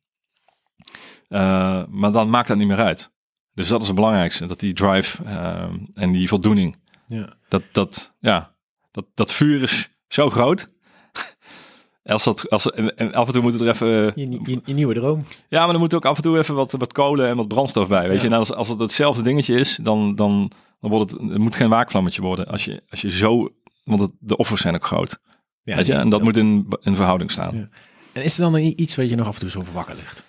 [1.28, 3.10] Uh, maar dan maakt dat niet meer uit.
[3.54, 6.76] Dus dat is het belangrijkste, dat die drive uh, en die voldoening.
[7.06, 7.36] Ja.
[7.48, 8.54] Dat, dat, ja,
[8.90, 10.68] dat, dat vuur is zo groot.
[12.04, 13.88] Als dat, als, en, af en toe moet er even...
[13.88, 15.26] Je, je, je, nieuwe droom.
[15.48, 17.88] Ja, maar er moet ook af en toe even wat, wat kolen en wat brandstof
[17.88, 18.08] bij.
[18.08, 21.38] Weet je, en als, als het hetzelfde dingetje is, dan, dan, dan wordt het, het
[21.38, 22.46] moet geen waakvlammetje worden.
[22.46, 23.52] Als je, als je zo,
[23.86, 25.18] want het, de offers zijn ook groot.
[25.62, 27.56] Ja, weet je, en dat moet in, in verhouding staan.
[27.56, 27.68] Ja.
[28.12, 30.24] En is er dan iets wat je nog af en toe zo over wakker ligt?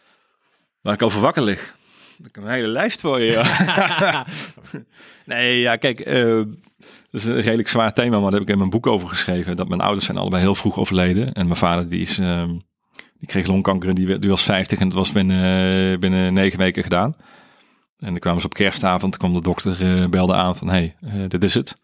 [0.81, 1.75] Waar ik over wakker lig?
[2.23, 3.43] Ik heb een hele lijst voor je.
[5.25, 6.43] nee, ja, kijk, uh,
[7.11, 9.55] dat is een redelijk zwaar thema, maar daar heb ik in mijn boek over geschreven.
[9.55, 11.33] Dat mijn ouders zijn allebei heel vroeg overleden.
[11.33, 12.43] En mijn vader, die is, uh,
[13.19, 16.59] die kreeg longkanker en die, die was 50 en dat was binnen, uh, binnen negen
[16.59, 17.15] weken gedaan.
[17.97, 20.95] En dan kwamen ze op kerstavond, kwam de dokter, uh, belde aan van, hey,
[21.27, 21.77] dit is het.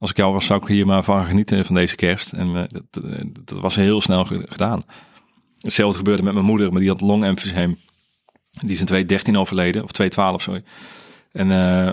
[0.00, 2.32] Als ik jou was, zou ik hier maar van genieten van deze kerst.
[2.32, 3.02] En dat,
[3.44, 4.84] dat, was heel snel gedaan.
[5.58, 7.78] Hetzelfde gebeurde met mijn moeder, maar die had longemfyseem.
[8.50, 10.64] Die is in 2013 overleden, of 2012, sorry.
[11.32, 11.92] En uh,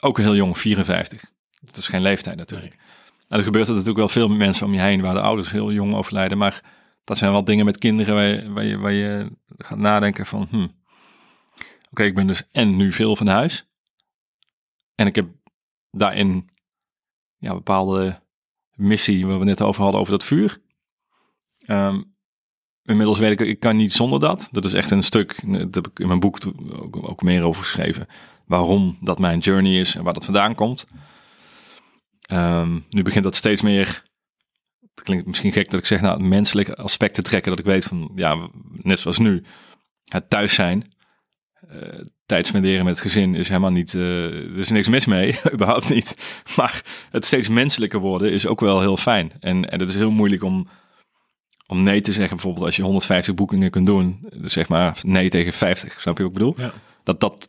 [0.00, 1.24] ook heel jong, 54.
[1.60, 2.70] Dat is geen leeftijd natuurlijk.
[2.70, 2.86] Nee.
[3.28, 5.50] Nou, er gebeurt er natuurlijk wel veel met mensen om je heen waar de ouders
[5.50, 6.38] heel jong overlijden.
[6.38, 6.62] Maar
[7.04, 10.46] dat zijn wel dingen met kinderen waar je, waar je, waar je gaat nadenken van...
[10.50, 10.78] Hmm,
[11.90, 13.68] Oké, ik ben dus en nu veel van huis.
[14.94, 15.28] En ik heb
[15.90, 16.48] daarin
[17.40, 18.22] ja, bepaalde
[18.74, 20.60] missie waar we net over hadden over dat vuur.
[21.66, 22.08] Um,
[22.82, 24.48] Inmiddels weet ik, ik kan niet zonder dat.
[24.50, 26.38] Dat is echt een stuk, dat heb ik in mijn boek
[26.72, 28.06] ook, ook meer over geschreven.
[28.46, 30.86] Waarom dat mijn journey is en waar dat vandaan komt.
[32.32, 34.04] Um, nu begint dat steeds meer,
[34.94, 37.50] het klinkt misschien gek dat ik zeg, nou, menselijke aspecten trekken.
[37.50, 39.44] Dat ik weet van, ja, net zoals nu,
[40.04, 40.92] het thuis zijn,
[42.26, 45.88] tijd spenderen met het gezin is helemaal niet, uh, er is niks mis mee, überhaupt
[45.88, 46.40] niet.
[46.56, 49.32] Maar het steeds menselijker worden is ook wel heel fijn.
[49.40, 50.68] En, en het is heel moeilijk om
[51.70, 55.52] om nee te zeggen, bijvoorbeeld als je 150 boekingen kunt doen, zeg maar nee tegen
[55.52, 56.54] 50, snap je wat ik bedoel?
[56.56, 56.72] Ja.
[57.04, 57.46] Dat, dat,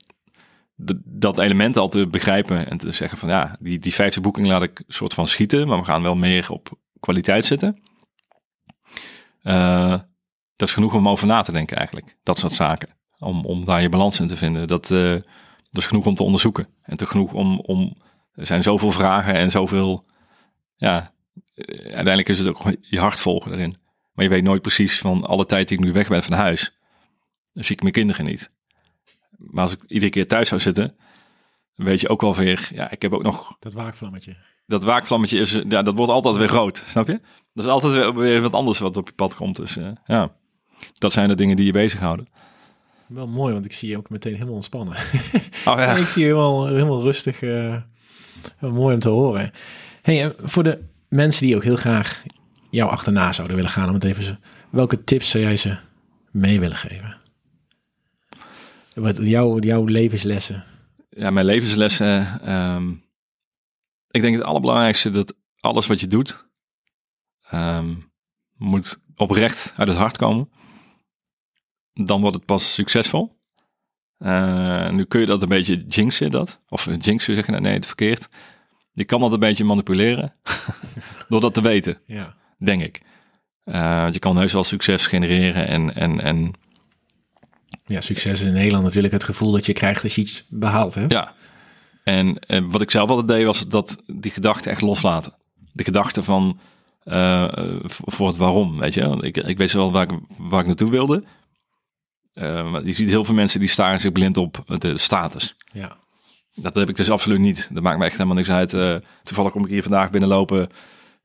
[1.04, 4.64] dat element al te begrijpen en te zeggen van ja, die, die 50 boekingen laat
[4.64, 6.70] ik soort van schieten, maar we gaan wel meer op
[7.00, 7.82] kwaliteit zitten.
[9.44, 10.00] Uh,
[10.56, 12.90] dat is genoeg om over na te denken eigenlijk, dat soort zaken.
[13.22, 14.68] Om, om daar je balans in te vinden.
[14.68, 15.24] Dat, uh, dat
[15.82, 16.68] is genoeg om te onderzoeken.
[16.82, 17.98] En te genoeg om, om,
[18.34, 20.06] er zijn zoveel vragen en zoveel,
[20.76, 21.14] ja,
[21.56, 23.78] eh, uiteindelijk is het ook je hart volgen erin.
[24.14, 26.78] Maar je weet nooit precies van alle tijd die ik nu weg ben van huis,
[27.54, 28.52] dan zie ik mijn kinderen niet.
[29.38, 30.96] Maar als ik iedere keer thuis zou zitten,
[31.76, 33.56] weet je ook wel weer, ja, ik heb ook nog...
[33.60, 34.36] Dat waakvlammetje.
[34.66, 37.22] Dat waakvlammetje is, ja, dat wordt altijd weer groot, snap je?
[37.54, 39.56] Dat is altijd weer, wat anders wat op je pad komt.
[39.56, 40.36] Dus uh, ja,
[40.98, 42.28] dat zijn de dingen die je bezighouden.
[43.14, 44.98] Wel mooi, want ik zie je ook meteen helemaal ontspannen.
[45.66, 45.96] Oh ja.
[46.04, 47.42] ik zie je helemaal, helemaal rustig.
[47.42, 47.76] Uh,
[48.60, 49.52] mooi om te horen.
[50.02, 52.24] Hey, voor de mensen die ook heel graag
[52.70, 54.40] jou achterna zouden willen gaan, om het even.
[54.70, 55.78] Welke tips zou jij ze
[56.32, 57.18] mee willen geven?
[58.94, 60.64] Wat jouw, jouw levenslessen?
[61.10, 62.42] Ja, mijn levenslessen.
[62.54, 63.04] Um,
[64.10, 66.46] ik denk het allerbelangrijkste dat alles wat je doet,
[67.54, 68.12] um,
[68.56, 70.50] moet oprecht uit het hart komen.
[71.94, 73.40] Dan wordt het pas succesvol.
[74.20, 76.60] Uh, nu kun je dat een beetje jinxen, dat.
[76.70, 78.28] Of jinxen zeggen, nee, het verkeerd.
[78.94, 80.34] Je kan dat een beetje manipuleren
[81.30, 82.02] door dat te weten.
[82.06, 82.36] Ja
[82.66, 83.02] denk ik.
[83.66, 86.54] Uh, je kan heus wel succes genereren en, en, en...
[87.86, 90.96] Ja, succes in Nederland natuurlijk het gevoel dat je krijgt als je iets behaalt.
[90.96, 91.06] Hè?
[91.08, 91.34] Ja,
[92.04, 95.34] en, en wat ik zelf altijd deed was dat die gedachte echt loslaten.
[95.74, 96.60] De gedachte van
[97.06, 97.52] uh,
[97.90, 99.18] voor het waarom, weet je.
[99.20, 101.24] Ik, ik weet wel waar ik, waar ik naartoe wilde.
[102.36, 105.56] Uh, maar je ziet heel veel mensen die staren zich blind op de status.
[105.72, 105.98] Ja.
[106.56, 107.70] Dat heb ik dus absoluut niet.
[107.72, 108.74] Dat maakt me echt helemaal niks uit.
[108.74, 110.70] Uh, toevallig kom ik hier vandaag binnenlopen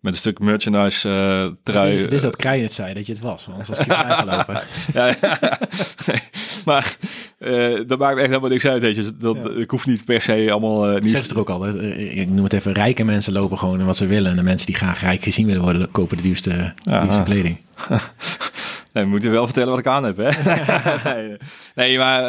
[0.01, 1.87] met een stuk merchandise uh, trui.
[1.87, 3.93] Het is, het is dat Krij het zei dat je het was, anders was ik
[3.93, 4.63] gelopen.
[4.93, 5.39] ja, ja.
[6.07, 6.23] Nee,
[6.65, 6.97] maar
[7.39, 9.17] uh, dat maakt me echt helemaal niks uit, weet je.
[9.17, 9.51] Dat, ja.
[9.51, 10.97] Ik hoef niet per se allemaal...
[10.97, 11.09] Uh.
[11.09, 14.31] Zeg er ook al, ik noem het even, rijke mensen lopen gewoon wat ze willen.
[14.31, 17.59] En de mensen die graag rijk gezien willen worden, kopen de duurste, de duurste kleding.
[18.97, 20.31] nee, we moeten wel vertellen wat ik aan heb, hè.
[21.15, 21.37] nee,
[21.75, 22.23] nee, maar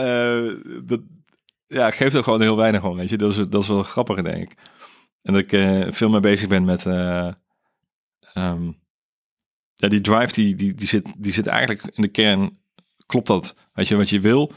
[0.86, 1.01] dat
[1.68, 3.18] ja, geeft ook gewoon heel weinig om, weet je.
[3.18, 4.57] Dat is, dat is wel grappig, denk ik.
[5.22, 6.86] En dat ik veel meer bezig ben met
[8.38, 8.80] Um,
[9.76, 12.59] ja, die drive die, die, die, zit, die zit eigenlijk in de kern,
[13.05, 13.55] klopt dat?
[13.74, 14.51] Weet je wat je wil?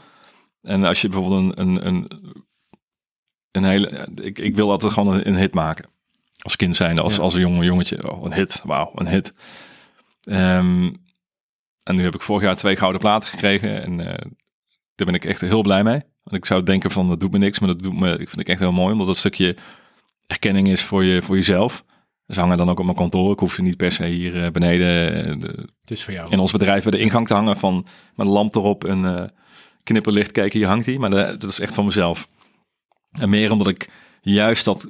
[0.61, 2.11] En als je bijvoorbeeld een, een, een,
[3.51, 5.89] een hele, ik, ik wil altijd gewoon een, een hit maken.
[6.37, 8.11] Als kind zijnde, als, als een jonge jongetje.
[8.11, 9.33] Oh, een hit, wauw, een hit.
[10.29, 10.95] Um,
[11.83, 14.05] en nu heb ik vorig jaar twee gouden platen gekregen en uh,
[14.95, 16.01] daar ben ik echt heel blij mee.
[16.23, 18.39] Want ik zou denken van, dat doet me niks, maar dat doet me, ik vind
[18.39, 19.55] ik echt heel mooi, omdat dat stukje
[20.27, 21.83] erkenning is voor, je, voor jezelf.
[22.27, 23.31] Ze hangen dan ook op mijn kantoor.
[23.31, 26.31] Ik hoef ze niet per se hier uh, beneden dus voor jou.
[26.31, 29.23] in ons bedrijf bij de ingang te hangen van met een lamp erop en uh,
[29.83, 30.97] knipperlicht kijken, hier hangt hij.
[30.97, 32.29] Maar dat is echt van mezelf.
[33.11, 33.89] En meer omdat ik
[34.21, 34.81] juist dat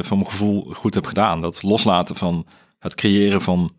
[0.00, 1.40] van mijn gevoel goed heb gedaan.
[1.40, 2.46] Dat loslaten van
[2.78, 3.70] het creëren van,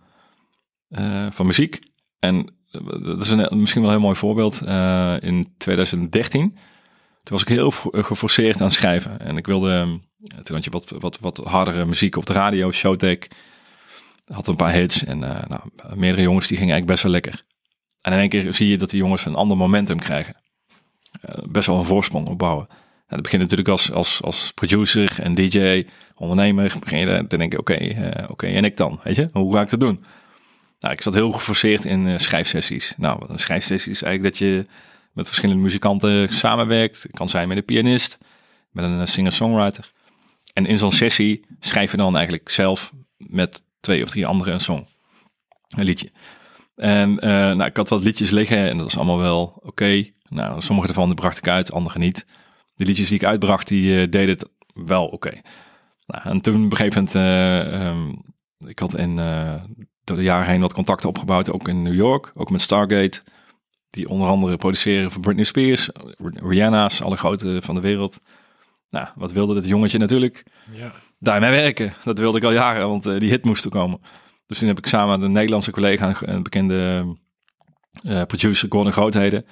[1.30, 1.80] van muziek.
[2.20, 2.59] En
[3.01, 4.61] dat is een, misschien wel een heel mooi voorbeeld.
[5.22, 6.57] in 2013
[7.24, 7.72] toen was ik heel
[8.03, 9.20] geforceerd aan schrijven.
[9.20, 9.99] En ik wilde
[10.43, 13.28] toen had je wat, wat, wat hardere muziek op de radio, Showtek.
[14.26, 15.61] Had een paar hits en uh, nou,
[15.95, 17.43] meerdere jongens die gingen eigenlijk best wel lekker.
[18.01, 20.36] En in één keer zie je dat die jongens een ander momentum krijgen.
[21.43, 22.67] Best wel een voorsprong opbouwen.
[22.70, 26.76] En dat begint natuurlijk als, als, als producer en DJ, ondernemer.
[26.80, 28.99] Begin je te denken, oké, oké, en ik dan?
[29.03, 30.03] Weet je, hoe ga ik dat doen?
[30.80, 32.93] Nou, ik zat heel geforceerd in schrijfsessies.
[32.97, 34.65] Nou, een schrijfsessie is eigenlijk dat je
[35.13, 37.03] met verschillende muzikanten samenwerkt.
[37.03, 38.17] Het kan zijn met een pianist,
[38.71, 39.91] met een singer-songwriter.
[40.53, 44.59] En in zo'n sessie schrijf je dan eigenlijk zelf met twee of drie anderen een
[44.59, 44.88] song.
[45.69, 46.11] Een liedje.
[46.75, 50.05] En uh, nou, ik had wat liedjes liggen en dat was allemaal wel oké.
[50.30, 52.25] Nou, sommige ervan bracht ik uit, andere niet.
[52.75, 55.41] De liedjes die ik uitbracht, die uh, deden het wel oké.
[56.05, 58.21] Nou, en toen op een gegeven moment, uh, um,
[58.69, 59.19] ik had in,
[60.10, 63.22] door de jaren heen wat contacten opgebouwd, ook in New York, ook met Stargate.
[63.89, 65.89] Die onder andere produceren voor Britney Spears,
[66.34, 68.20] Rihanna's, alle grote van de wereld.
[68.89, 70.43] Nou, wat wilde dit jongetje natuurlijk?
[70.72, 70.91] Ja.
[71.20, 71.93] Daarmee werken.
[72.03, 74.01] Dat wilde ik al jaren, want uh, die hit moest er komen.
[74.45, 77.05] Dus toen heb ik samen met een Nederlandse collega, een bekende
[78.03, 79.45] uh, producer, Gordon Grootheden,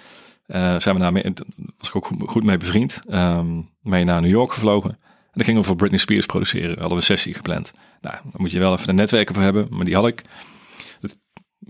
[0.48, 1.34] uh, zijn we mee,
[1.78, 5.00] was ik ook goed, mee bevriend, um, mee naar New York gevlogen.
[5.38, 6.70] Dan gingen we voor Britney Spears produceren.
[6.70, 7.72] Hadden we een sessie gepland.
[8.02, 10.24] Nou, daar moet je wel even de netwerken voor hebben, maar die had ik.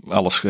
[0.08, 0.42] Alles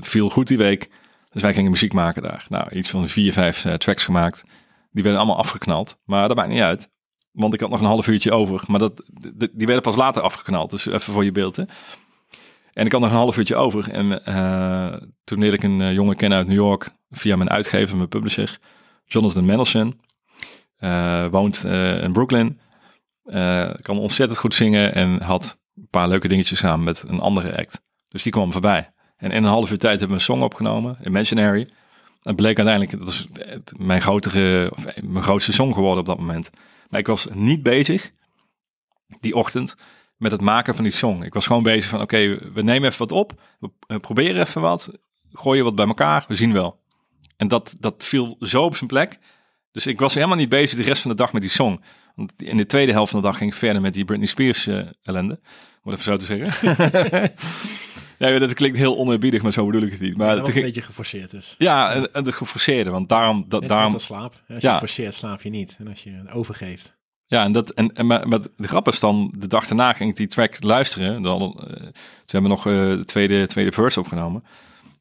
[0.00, 0.90] viel goed die week.
[1.30, 2.46] Dus wij gingen muziek maken daar.
[2.48, 4.44] Nou, iets van vier, vijf tracks gemaakt.
[4.90, 5.98] Die werden allemaal afgeknald.
[6.04, 6.90] Maar dat maakt niet uit.
[7.32, 8.64] Want ik had nog een half uurtje over.
[8.66, 9.02] Maar dat,
[9.52, 10.70] die werden pas later afgeknald.
[10.70, 11.56] Dus even voor je beeld.
[11.56, 11.64] Hè.
[12.72, 13.90] En ik had nog een half uurtje over.
[13.90, 16.90] En uh, toen leerde ik een uh, jongen kennen uit New York.
[17.10, 18.58] Via mijn uitgever, mijn publisher.
[19.04, 20.00] Jonathan Mendelson.
[20.84, 21.64] Uh, woont
[22.02, 22.60] in Brooklyn.
[23.82, 24.94] kan ontzettend goed zingen.
[24.94, 27.82] En had een paar leuke dingetjes samen met een andere act.
[28.08, 28.92] Dus die kwam voorbij.
[29.16, 30.98] En in een half uur tijd hebben we een song opgenomen.
[31.04, 31.68] Imaginary.
[32.22, 33.26] Het bleek uiteindelijk, dat is
[33.76, 36.50] mijn, grotere, of mijn grootste song geworden op dat moment.
[36.88, 38.12] Maar ik was niet bezig,
[39.20, 39.74] die ochtend,
[40.16, 41.22] met het maken van die song.
[41.22, 44.90] Ik was gewoon bezig van, oké, we nemen even wat op, we proberen even wat,
[45.32, 46.80] gooien wat bij elkaar, we zien wel.
[47.36, 49.18] En dat, dat viel zo op zijn plek.
[49.74, 51.80] Dus ik was helemaal niet bezig de rest van de dag met die song.
[52.14, 54.66] Want in de tweede helft van de dag ging ik verder met die Britney Spears
[54.66, 55.40] uh, ellende.
[55.82, 57.32] Om het even zo te zeggen.
[58.18, 60.16] Ja, dat klinkt heel oneerbiedig, maar zo bedoel ik het niet.
[60.16, 60.56] Maar ja, het ging...
[60.56, 61.54] een beetje geforceerd dus.
[61.58, 63.44] Ja, en, en het geforceerde, want daarom...
[63.48, 63.92] Dat, daarom...
[63.92, 64.34] Als slaap.
[64.48, 64.78] Als je ja.
[64.78, 65.76] forceert, slaap je niet.
[65.78, 66.94] En als je overgeeft.
[67.26, 70.10] Ja, en, dat, en, en maar, maar de grap is dan, de dag daarna ging
[70.10, 71.22] ik die track luisteren.
[71.22, 71.92] Dan, uh, toen
[72.26, 74.44] hebben we nog uh, de tweede, tweede verse opgenomen.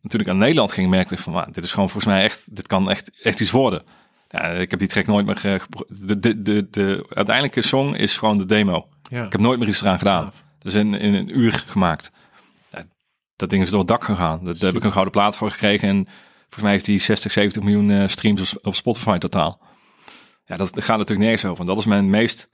[0.01, 2.55] En toen ik aan Nederland ging, merkte ik van, dit is gewoon volgens mij echt,
[2.55, 3.83] dit kan echt, echt iets worden.
[4.33, 8.37] Ja, ik heb die track nooit meer, de, de, de, de uiteindelijke song is gewoon
[8.37, 8.87] de demo.
[9.09, 9.25] Ja.
[9.25, 10.31] Ik heb nooit meer iets eraan gedaan.
[10.59, 12.11] Dus in, in een uur gemaakt
[13.35, 14.39] dat ding is door het dak gegaan.
[14.43, 15.87] Daar heb ik een gouden plaat voor gekregen.
[15.87, 16.05] En
[16.39, 19.61] volgens mij heeft hij 60, 70 miljoen uh, streams op, Spotify totaal.
[20.45, 21.59] Ja, dat gaat natuurlijk nergens over.
[21.59, 22.49] En dat is mijn meest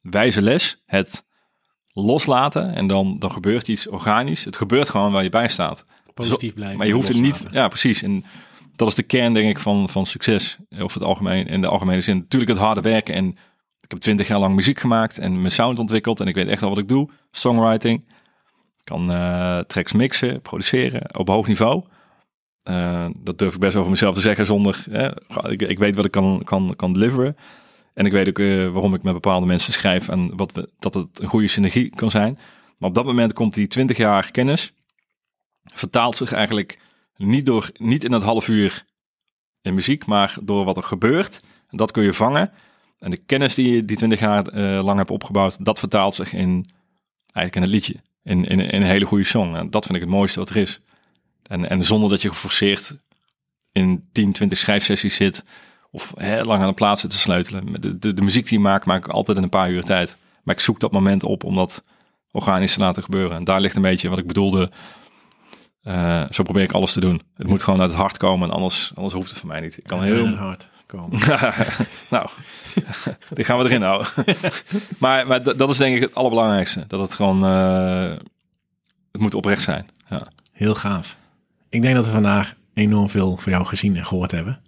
[0.00, 0.82] wijze les.
[0.86, 1.24] Het
[1.92, 4.44] loslaten en dan, dan gebeurt iets organisch.
[4.44, 5.84] Het gebeurt gewoon waar je bij staat.
[6.14, 6.78] Positief blijven.
[6.78, 8.02] Maar je hoeft het niet, ja precies.
[8.02, 8.24] En
[8.78, 10.58] dat is de kern denk ik van, van succes.
[10.80, 12.16] Of het algemeen, in de algemene zin.
[12.16, 13.26] Natuurlijk het harde werken en
[13.80, 16.60] ik heb twintig jaar lang muziek gemaakt en mijn sound ontwikkeld en ik weet echt
[16.60, 17.10] wel wat ik doe.
[17.30, 17.98] Songwriting.
[18.76, 21.84] Ik kan eh, tracks mixen, produceren op hoog niveau.
[22.62, 24.84] Eh, dat durf ik best over mezelf te zeggen zonder...
[24.90, 27.36] eh, ik, ik weet wat ik kan, kan, kan deliveren.
[27.94, 30.94] En ik weet ook eh, waarom ik met bepaalde mensen schrijf en wat we, dat
[30.94, 32.38] het een goede synergie kan zijn.
[32.78, 34.72] Maar op dat moment komt die 20 jaar kennis,
[35.64, 36.78] vertaalt zich eigenlijk
[37.18, 38.84] niet, door, niet in het half uur
[39.62, 41.40] in muziek, maar door wat er gebeurt.
[41.70, 42.52] Dat kun je vangen.
[42.98, 46.32] En de kennis die je die 20 jaar eh, lang hebt opgebouwd, dat vertaalt zich
[46.32, 46.70] in
[47.32, 47.96] eigenlijk in een liedje.
[48.22, 49.54] In, in, in een hele goede song.
[49.54, 50.80] En dat vind ik het mooiste wat er is.
[51.42, 52.96] En, en zonder dat je geforceerd
[53.72, 55.44] in 10, 20 schrijfsessies zit.
[55.90, 57.80] Of heel lang aan de plaats zit te sleutelen.
[57.80, 60.16] De, de, de muziek die ik maak, maak ik altijd in een paar uur tijd.
[60.42, 61.84] Maar ik zoek dat moment op om dat
[62.30, 63.36] organisch te laten gebeuren.
[63.36, 64.70] En daar ligt een beetje wat ik bedoelde.
[65.88, 67.22] Eh, zo probeer ik alles te doen.
[67.36, 69.78] Het moet gewoon uit het hart komen en anders, anders hoeft het voor mij niet.
[69.78, 70.26] Ik kan heel...
[70.26, 71.18] Heel hard komen.
[72.10, 72.28] nou,
[73.34, 74.08] die gaan we erin houden.
[74.98, 76.84] maar maar dat, is denk ik het allerbelangrijkste.
[76.88, 77.44] Dat het gewoon...
[77.44, 78.16] eh,
[79.12, 79.86] het moet oprecht zijn.
[80.10, 80.28] Ja.
[80.52, 81.16] Heel gaaf.
[81.68, 84.60] Ik denk dat we vandaag enorm veel van jou gezien en gehoord hebben.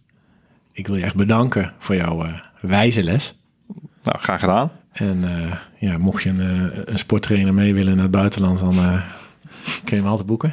[0.73, 3.35] Ik wil je echt bedanken voor jouw eh, wijze les.
[4.03, 4.71] Nou, graag gedaan.
[4.93, 5.25] En
[5.79, 9.03] ja, mocht je een, een sporttrainer mee willen naar het buitenland, dan
[9.85, 10.53] kun je hem altijd boeken.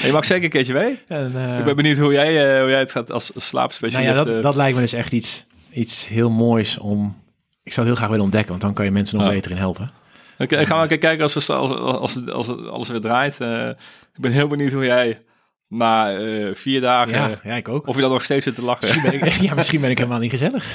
[0.00, 0.98] En je mag zeker een keertje mee.
[1.08, 4.08] En, eh, Ik ben benieuwd hoe jij, eh, hoe jij het gaat als slaapspecialist.
[4.08, 7.20] nou ja, dat, eh, dat lijkt me dus echt iets, iets heel moois om...
[7.62, 9.32] Ik zou het heel graag willen ontdekken, want dan kan je mensen nog Ja.
[9.32, 9.90] beter in helpen.
[10.38, 13.34] Oké, gaan we keer kijken als, we, als, als, alles weer draait.
[14.14, 15.22] Ik ben heel benieuwd hoe jij
[15.68, 16.16] na
[16.54, 17.12] vier dagen...
[17.12, 17.86] Ja, ja, ik ook.
[17.86, 18.88] Of je dan nog steeds zit te lachen.
[18.88, 20.66] Misschien ben ik, ja, misschien ben ik helemaal niet gezellig.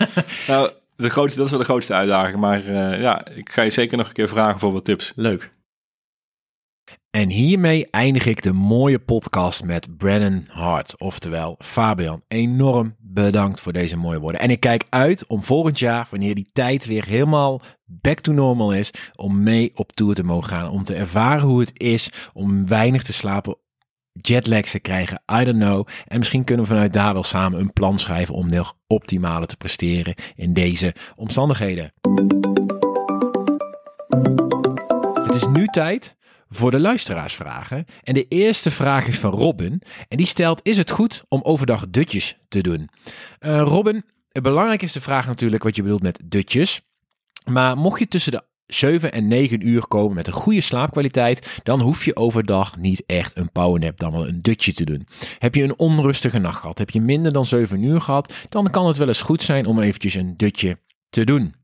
[0.48, 2.36] nou, de grootste, dat is wel de grootste uitdaging.
[2.36, 5.12] Maar ja, ik ga je zeker nog een keer vragen voor wat tips.
[5.16, 5.50] Leuk.
[7.10, 10.98] En hiermee eindig ik de mooie podcast met Brennan Hart.
[10.98, 14.40] Oftewel, Fabian, enorm bedankt voor deze mooie woorden.
[14.40, 18.72] En ik kijk uit om volgend jaar, wanneer die tijd weer helemaal back to normal
[18.72, 20.68] is, om mee op tour te mogen gaan.
[20.68, 23.56] Om te ervaren hoe het is om weinig te slapen,
[24.12, 25.86] jetlags te krijgen, I don't know.
[26.06, 29.56] En misschien kunnen we vanuit daar wel samen een plan schrijven om nog optimale te
[29.56, 31.92] presteren in deze omstandigheden.
[35.24, 36.18] Het is nu tijd
[36.50, 37.84] voor de luisteraarsvragen.
[38.02, 39.82] En de eerste vraag is van Robin.
[40.08, 42.88] En die stelt: Is het goed om overdag dutjes te doen?
[43.38, 46.80] Eh, Robin, het belangrijkste vraag natuurlijk wat je bedoelt met dutjes.
[47.44, 51.80] Maar mocht je tussen de 7 en 9 uur komen met een goede slaapkwaliteit, dan
[51.80, 55.06] hoef je overdag niet echt een powernap, dan wel een dutje te doen.
[55.38, 58.86] Heb je een onrustige nacht gehad, heb je minder dan 7 uur gehad, dan kan
[58.86, 60.78] het wel eens goed zijn om eventjes een dutje
[61.10, 61.54] te doen.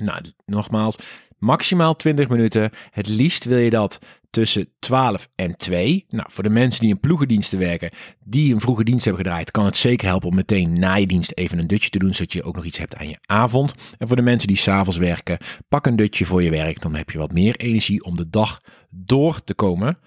[0.00, 0.96] Nou, nogmaals,
[1.42, 2.70] maximaal 20 minuten.
[2.90, 3.98] Het liefst wil je dat
[4.30, 6.04] tussen 12 en 2.
[6.08, 7.90] Nou, voor de mensen die in ploegendiensten werken,
[8.24, 11.32] die een vroege dienst hebben gedraaid, kan het zeker helpen om meteen na je dienst
[11.34, 13.74] even een dutje te doen, zodat je ook nog iets hebt aan je avond.
[13.98, 15.38] En voor de mensen die s'avonds werken,
[15.68, 16.80] pak een dutje voor je werk.
[16.80, 19.98] Dan heb je wat meer energie om de dag door te komen.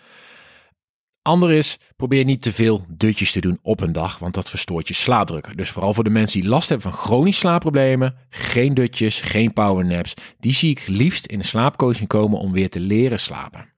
[1.26, 4.88] Ander is, probeer niet te veel dutjes te doen op een dag, want dat verstoort
[4.88, 5.58] je slaapdruk.
[5.58, 10.14] Dus vooral voor de mensen die last hebben van chronische slaapproblemen, geen dutjes, geen powernaps.
[10.40, 13.74] Die zie ik liefst in de slaapcoaching komen om weer te leren slapen.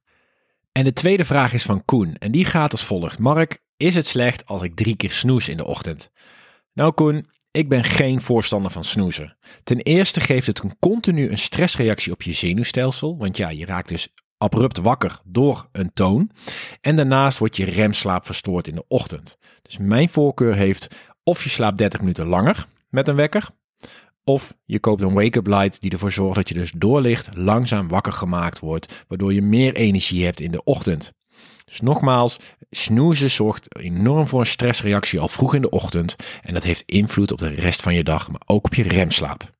[0.71, 3.19] En de tweede vraag is van Koen en die gaat als volgt.
[3.19, 6.11] Mark, is het slecht als ik drie keer snoes in de ochtend?
[6.73, 9.37] Nou Koen, ik ben geen voorstander van snoezen.
[9.63, 13.89] Ten eerste geeft het een continu een stressreactie op je zenuwstelsel, want ja, je raakt
[13.89, 14.07] dus
[14.37, 16.31] abrupt wakker door een toon.
[16.81, 19.37] En daarnaast wordt je remslaap verstoord in de ochtend.
[19.61, 20.87] Dus mijn voorkeur heeft
[21.23, 23.49] of je slaapt 30 minuten langer met een wekker,
[24.23, 28.13] of je koopt een wake-up light die ervoor zorgt dat je dus doorlicht langzaam wakker
[28.13, 31.13] gemaakt wordt, waardoor je meer energie hebt in de ochtend.
[31.65, 36.63] Dus nogmaals, snoezen zorgt enorm voor een stressreactie al vroeg in de ochtend en dat
[36.63, 39.56] heeft invloed op de rest van je dag, maar ook op je remslaap.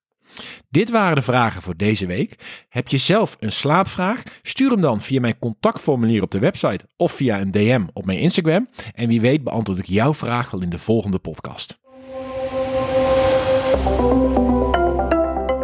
[0.70, 2.36] Dit waren de vragen voor deze week.
[2.70, 4.24] Heb je zelf een slaapvraag?
[4.42, 8.20] Stuur hem dan via mijn contactformulier op de website of via een DM op mijn
[8.20, 8.70] Instagram.
[8.94, 11.80] En wie weet beantwoord ik jouw vraag wel in de volgende podcast.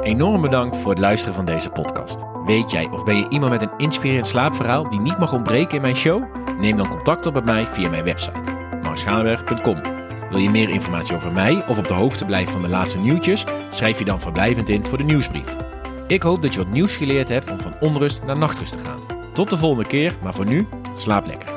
[0.04, 2.24] Enorm bedankt voor het luisteren van deze podcast.
[2.46, 5.82] Weet jij of ben je iemand met een inspirerend slaapverhaal die niet mag ontbreken in
[5.82, 6.24] mijn show?
[6.60, 8.42] Neem dan contact op met mij via mijn website,
[8.82, 10.03] marsgaanberg.com.
[10.34, 13.44] Wil je meer informatie over mij of op de hoogte blijven van de laatste nieuwtjes?
[13.70, 15.56] Schrijf je dan verblijvend in voor de nieuwsbrief.
[16.08, 19.00] Ik hoop dat je wat nieuws geleerd hebt om van onrust naar nachtrust te gaan.
[19.34, 21.54] Tot de volgende keer, maar voor nu, slaap lekker.